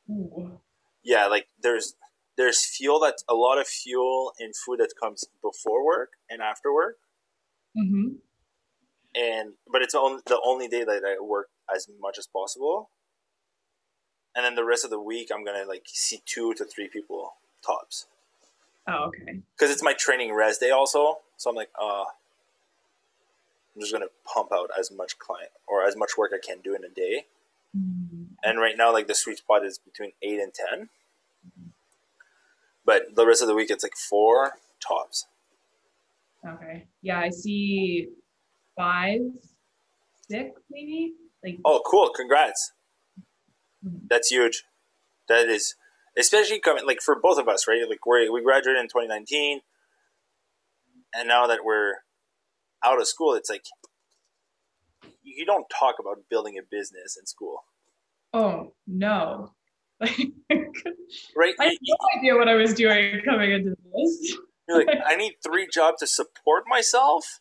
[0.10, 0.60] Ooh.
[1.04, 1.94] Yeah, like there's
[2.38, 6.74] there's fuel that's a lot of fuel and food that comes before work and after
[6.74, 6.98] work.
[7.78, 8.16] Mm-hmm.
[9.16, 12.90] And but it's on the only day that I work as much as possible.
[14.36, 17.36] And then the rest of the week, I'm gonna like see two to three people
[17.66, 18.08] tops.
[18.88, 19.40] Oh, okay.
[19.56, 22.04] Because it's my training res day also, so I'm like, uh,
[23.74, 26.76] I'm just gonna pump out as much client or as much work I can do
[26.76, 27.26] in a day.
[27.76, 28.24] Mm-hmm.
[28.44, 30.90] And right now, like the sweet spot is between eight and 10
[31.48, 31.70] mm-hmm.
[32.86, 34.54] But the rest of the week, it's like four
[34.86, 35.26] tops.
[36.48, 36.86] Okay.
[37.02, 38.10] Yeah, I see
[38.78, 39.22] five,
[40.30, 41.14] six, maybe.
[41.46, 41.60] Like.
[41.64, 42.10] Oh, cool!
[42.10, 42.72] Congrats.
[43.86, 44.08] Mm-hmm.
[44.10, 44.64] That's huge.
[45.28, 45.76] That is,
[46.18, 47.88] especially coming like for both of us, right?
[47.88, 49.62] Like we we graduated in 2019,
[51.14, 51.96] and now that we're
[52.84, 53.64] out of school, it's like
[55.24, 57.64] you don't talk about building a business in school.
[58.34, 59.52] Oh no.
[60.02, 61.54] right?
[61.60, 64.38] I had no idea what I was doing coming into this.
[64.68, 67.40] You're like, I need three jobs to support myself?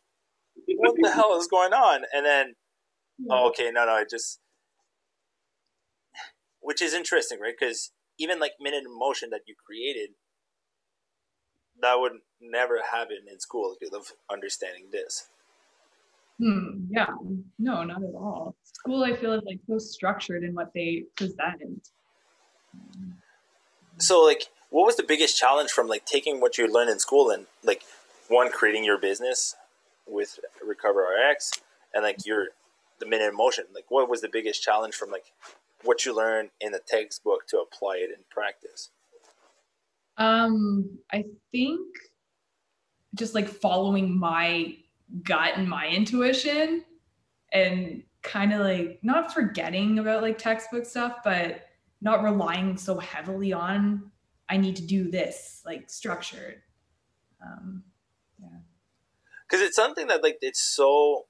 [0.76, 2.02] What the hell is going on?
[2.14, 2.54] And then,
[3.30, 4.40] oh, okay, no, no, I just,
[6.60, 7.54] which is interesting, right?
[7.58, 10.10] Because even like Minute in Motion that you created,
[11.80, 15.28] that would never happen in school of understanding this.
[16.38, 17.06] Hmm, yeah,
[17.58, 18.56] no, not at all.
[18.64, 21.90] School, I feel is like so structured in what they present.
[23.98, 27.30] So, like, what was the biggest challenge from like taking what you learned in school
[27.30, 27.82] and like
[28.28, 29.54] one creating your business
[30.06, 31.52] with Recover RX
[31.92, 32.48] and like your
[33.04, 33.64] the minute in motion?
[33.74, 35.32] Like, what was the biggest challenge from like
[35.82, 38.90] what you learned in the textbook to apply it in practice?
[40.16, 41.86] Um, I think
[43.14, 44.76] just like following my
[45.22, 46.84] gut and my intuition
[47.52, 51.62] and kind of like not forgetting about like textbook stuff, but
[52.00, 54.10] not relying so heavily on
[54.48, 56.62] I need to do this like structured.
[57.42, 57.84] Um,
[58.40, 58.58] yeah.
[59.48, 61.26] Because it's something that like it's so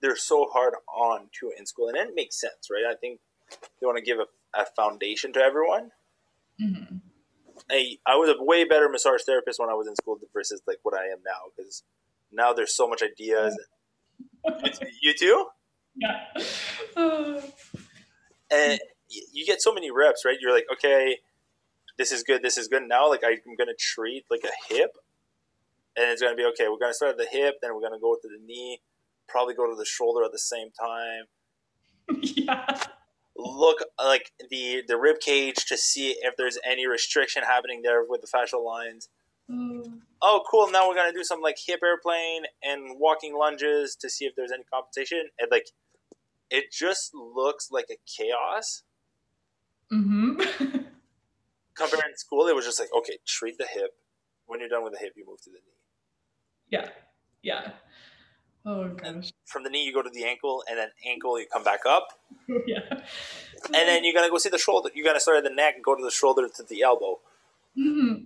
[0.00, 2.84] they're so hard on to in school, and it makes sense, right?
[2.90, 3.20] I think
[3.80, 4.26] they want to give a,
[4.58, 5.90] a foundation to everyone.
[6.60, 6.96] Mm-hmm.
[7.70, 10.78] I, I was a way better massage therapist when I was in school versus like
[10.82, 11.82] what I am now because
[12.32, 13.58] now there's so much ideas.
[15.02, 15.46] you too?
[15.96, 16.20] Yeah.
[18.50, 20.38] and you get so many reps, right?
[20.40, 21.18] You're like, okay,
[21.98, 22.82] this is good, this is good.
[22.86, 24.96] Now, like, I'm going to treat like a hip,
[25.96, 26.68] and it's going to be okay.
[26.68, 28.80] We're going to start at the hip, then we're going to go to the knee,
[29.30, 31.24] probably go to the shoulder at the same time.
[32.22, 32.82] yeah.
[33.36, 38.20] Look like the the rib cage to see if there's any restriction happening there with
[38.20, 39.08] the fascial lines.
[39.50, 40.00] Mm.
[40.20, 40.70] Oh, cool!
[40.70, 44.52] Now we're gonna do some like hip airplane and walking lunges to see if there's
[44.52, 45.30] any compensation.
[45.38, 45.68] And like,
[46.50, 48.82] it just looks like a chaos.
[49.92, 50.40] Mm-hmm.
[51.74, 53.92] Compared to school, it was just like, okay, treat the hip.
[54.46, 55.80] When you're done with the hip, you move to the knee.
[56.68, 56.88] Yeah,
[57.42, 57.72] yeah.
[58.66, 59.32] Oh gosh.
[59.46, 62.08] From the knee, you go to the ankle, and then ankle, you come back up.
[62.66, 62.80] yeah.
[62.90, 64.90] And then you're gonna go see the shoulder.
[64.94, 67.20] You're gonna start at the neck and go to the shoulder to the elbow.
[67.78, 68.24] Mm-hmm.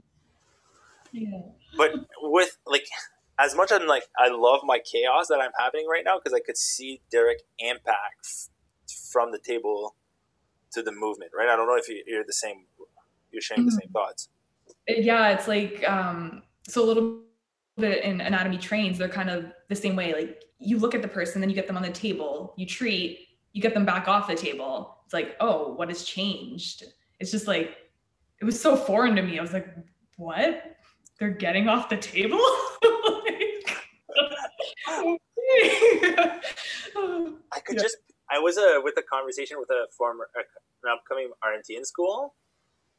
[1.12, 1.40] Yeah.
[1.76, 2.86] But with like,
[3.38, 6.34] as much as I'm like, I love my chaos that I'm having right now because
[6.34, 8.48] I could see Derek impact
[9.12, 9.94] from the table
[10.72, 11.30] to the movement.
[11.36, 11.48] Right.
[11.48, 12.64] I don't know if you're the same.
[13.30, 13.76] You're sharing mm-hmm.
[13.76, 14.28] the same thoughts.
[14.88, 17.22] Yeah, it's like um, so a little
[17.76, 18.98] bit in anatomy trains.
[18.98, 20.12] They're kind of the same way.
[20.12, 23.28] Like you look at the person, then you get them on the table, you treat,
[23.52, 24.98] you get them back off the table.
[25.04, 26.84] It's like, oh, what has changed?
[27.20, 27.76] It's just like
[28.40, 29.38] it was so foreign to me.
[29.38, 29.68] I was like,
[30.16, 30.74] what?
[31.18, 32.38] they're getting off the table.
[37.52, 37.82] I could yeah.
[37.82, 37.96] just.
[38.30, 42.34] I was uh, with a conversation with a former, an upcoming RMT in school,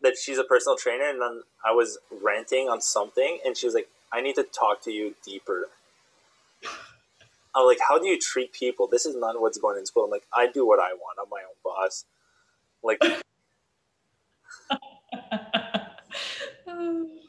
[0.01, 3.73] that she's a personal trainer, and then I was ranting on something, and she was
[3.73, 5.69] like, "I need to talk to you deeper."
[7.55, 8.87] I'm like, "How do you treat people?
[8.87, 11.19] This is not what's going in school." I'm like, "I do what I want.
[11.21, 12.05] I'm my own boss."
[12.83, 12.99] Like.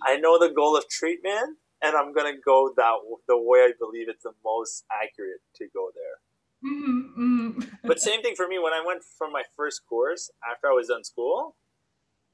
[0.06, 2.94] I know the goal of treatment, and I'm gonna go that
[3.26, 6.20] the way I believe it's the most accurate to go there.
[6.64, 7.60] Mm-hmm, mm-hmm.
[7.84, 10.88] but same thing for me when I went from my first course after I was
[10.88, 11.56] done school.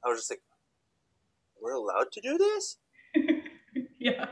[0.03, 0.41] I was just like,
[1.61, 2.77] "We're allowed to do this."
[4.15, 4.25] yeah.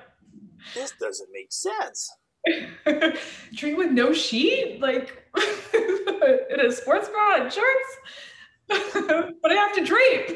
[0.76, 2.12] This doesn't make sense.
[3.56, 5.24] Train with no sheet, like
[5.74, 9.34] in a sports bra and shorts.
[9.42, 10.36] but I have to drape.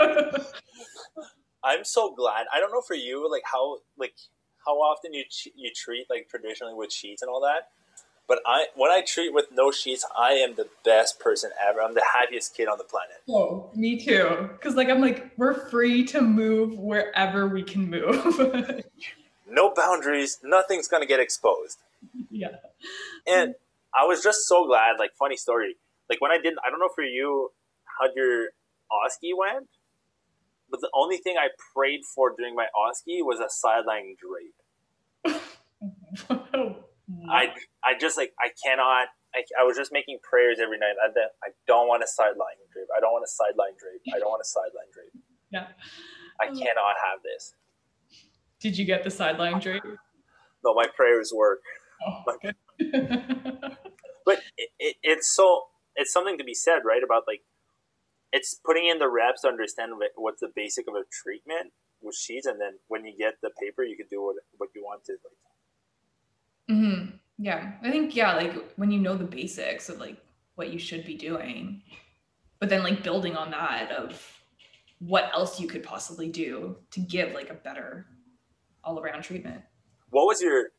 [1.64, 2.46] I'm so glad.
[2.54, 4.14] I don't know for you, like how like
[4.66, 5.24] how often you
[5.56, 7.70] you treat like traditionally with sheets and all that.
[8.28, 11.82] But I when I treat with no sheets, I am the best person ever.
[11.82, 13.18] I'm the happiest kid on the planet.
[13.30, 14.50] Oh, me too.
[14.62, 18.84] Cause like I'm like we're free to move wherever we can move.
[19.48, 20.40] No boundaries.
[20.44, 21.80] Nothing's gonna get exposed.
[22.30, 22.50] Yeah.
[23.26, 23.56] And
[23.96, 25.00] I was just so glad.
[25.00, 25.78] Like funny story.
[26.10, 27.52] Like when I did, I don't know for you
[27.98, 28.50] how your
[28.92, 29.70] OSCE went,
[30.70, 35.36] but the only thing I prayed for during my OSCE was a sideline drape.
[37.30, 39.08] I I just like I cannot.
[39.34, 40.96] I, I was just making prayers every night.
[41.02, 41.08] I,
[41.44, 42.88] I don't want a sideline drape.
[42.96, 44.02] I don't want a sideline drape.
[44.16, 45.12] I don't want a sideline drape.
[45.52, 45.68] Yeah.
[46.42, 47.54] I cannot have this.
[48.60, 49.84] Did you get the sideline drape?
[50.64, 51.60] No, my prayers work.
[52.06, 52.54] Oh, okay.
[54.26, 55.64] but it, it, it's so
[55.96, 57.04] it's something to be said, right?
[57.04, 57.42] About like
[58.32, 62.46] it's putting in the reps to understand what's the basic of a treatment with sheets,
[62.46, 65.14] and then when you get the paper, you can do what what you want to.
[65.14, 66.78] Like.
[66.78, 67.16] Mm-hmm.
[67.38, 70.18] Yeah, I think yeah, like when you know the basics of like
[70.56, 71.82] what you should be doing,
[72.60, 74.22] but then like building on that of
[75.00, 78.06] what else you could possibly do to give like a better
[78.86, 79.62] all around treatment.
[80.10, 80.70] What was your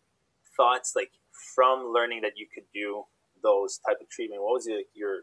[0.56, 1.10] thoughts like
[1.54, 3.04] from learning that you could do
[3.42, 4.42] those type of treatment?
[4.42, 5.20] What was your, your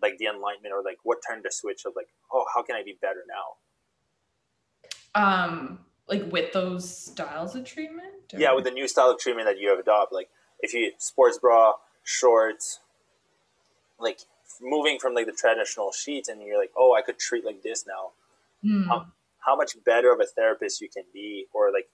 [0.00, 2.82] like the enlightenment or like what turned the switch of like oh how can i
[2.82, 3.22] be better
[5.14, 8.40] now um like with those styles of treatment or?
[8.40, 11.38] yeah with the new style of treatment that you have adopted like if you sports
[11.38, 12.80] bra shorts,
[13.98, 14.20] like
[14.60, 17.84] moving from like the traditional sheets, and you're like, oh, I could treat like this
[17.86, 18.12] now.
[18.68, 18.86] Mm.
[18.86, 19.06] How,
[19.44, 21.88] how much better of a therapist you can be, or like,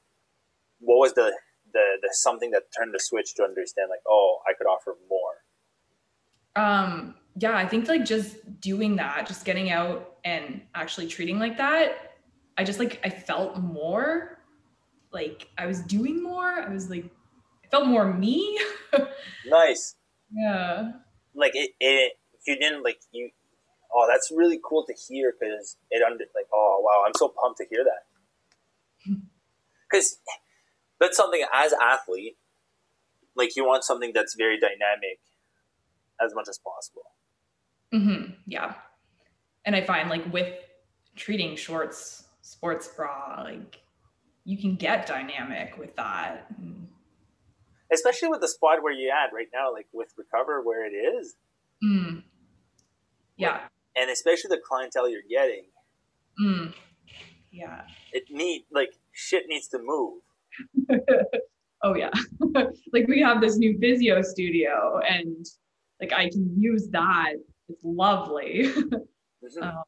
[0.81, 1.33] what was the
[1.73, 6.65] the the something that turned the switch to understand like, oh, I could offer more.
[6.65, 7.15] Um.
[7.41, 12.17] Yeah, I think like just doing that, just getting out and actually treating like that,
[12.57, 14.41] I just like I felt more
[15.13, 16.49] like I was doing more.
[16.49, 17.05] I was like
[17.65, 18.59] I felt more me.
[19.47, 19.95] nice.
[20.33, 20.93] Yeah.
[21.35, 23.31] Like it, it if you didn't like you
[23.95, 27.59] oh that's really cool to hear because it under like oh wow i'm so pumped
[27.59, 29.13] to hear that
[29.91, 30.19] because
[31.01, 32.37] that's something as athlete
[33.37, 35.21] like you want something that's very dynamic
[36.21, 37.13] as much as possible
[37.93, 38.33] mm-hmm.
[38.47, 38.75] yeah
[39.65, 40.53] and i find like with
[41.17, 43.81] treating shorts sports bra like
[44.45, 46.51] you can get dynamic with that
[47.93, 51.37] especially with the spot where you at right now like with recover where it is
[51.85, 52.23] mm.
[53.39, 53.61] Yeah.
[53.97, 55.65] And especially the clientele you're getting.
[56.41, 56.75] Mm.
[57.51, 57.83] Yeah.
[58.13, 60.21] It need like shit needs to move.
[61.83, 62.11] oh yeah.
[62.93, 65.47] like we have this new physio studio and
[66.01, 67.35] like I can use that.
[67.69, 68.73] It's lovely.
[69.63, 69.83] um,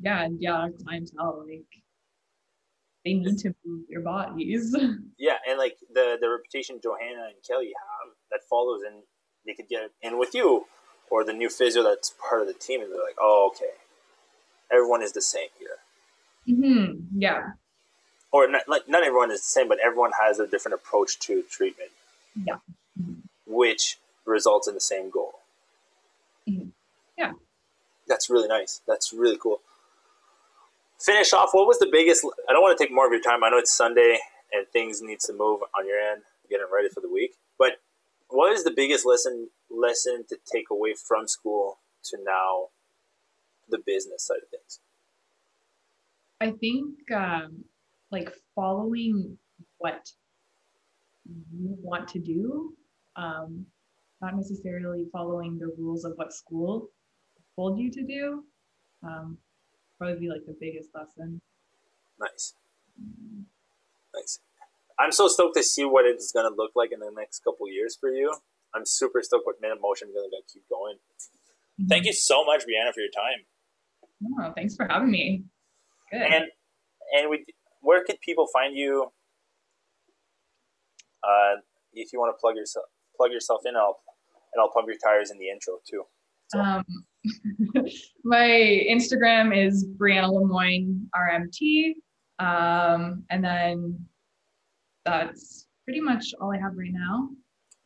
[0.00, 1.64] yeah, and yeah, clientele like
[3.04, 4.74] they need to move their bodies.
[5.18, 9.02] Yeah, and like the the reputation Johanna and Kelly have that follows, and
[9.46, 10.66] they could get in with you
[11.10, 13.72] or the new physio that's part of the team, and they're like, oh, okay,
[14.72, 16.56] everyone is the same here.
[16.56, 17.20] Mm-hmm.
[17.20, 17.52] Yeah.
[18.34, 21.44] Or not, like, not everyone is the same, but everyone has a different approach to
[21.48, 21.90] treatment.
[22.34, 22.56] Yeah.
[23.00, 23.20] Mm-hmm.
[23.46, 25.38] Which results in the same goal.
[26.48, 26.70] Mm-hmm.
[27.16, 27.34] Yeah.
[28.08, 28.80] That's really nice.
[28.88, 29.60] That's really cool.
[30.98, 31.50] Finish off.
[31.52, 32.26] What was the biggest?
[32.48, 33.44] I don't want to take more of your time.
[33.44, 34.18] I know it's Sunday
[34.52, 37.34] and things needs to move on your end, getting ready for the week.
[37.56, 37.80] But
[38.30, 42.70] what is the biggest lesson lesson to take away from school to now
[43.68, 44.80] the business side of things?
[46.40, 47.64] I think um,
[48.14, 49.36] like following
[49.78, 50.08] what
[51.26, 52.72] you want to do,
[53.16, 53.66] um,
[54.22, 56.90] not necessarily following the rules of what school
[57.56, 58.44] told you to do.
[59.02, 59.36] Um,
[59.98, 61.40] probably be like the biggest lesson.
[62.20, 62.54] Nice.
[64.14, 64.38] Nice.
[64.98, 67.68] I'm so stoked to see what it's going to look like in the next couple
[67.68, 68.32] years for you.
[68.74, 70.94] I'm super stoked with Minute Motion going to keep going.
[70.94, 71.88] Mm-hmm.
[71.88, 73.40] Thank you so much, Brianna, for your time.
[74.38, 75.44] Oh, thanks for having me.
[76.12, 76.22] Good.
[76.22, 76.44] And
[77.16, 77.44] and we,
[77.84, 79.12] where could people find you?
[81.22, 81.60] Uh,
[81.92, 84.00] if you want to plug yourself plug yourself in, I'll
[84.52, 86.02] and I'll pump your tires in the intro too.
[86.48, 86.60] So.
[86.60, 86.84] Um,
[88.24, 91.94] my Instagram is Brianna Lemoine RMT,
[92.38, 93.98] um, and then
[95.04, 97.28] that's pretty much all I have right now.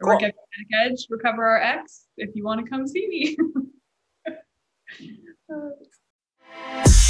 [0.02, 0.14] Cool.
[0.14, 0.34] Work at
[0.72, 3.36] Edge, Recover Rx, if you want to come see me.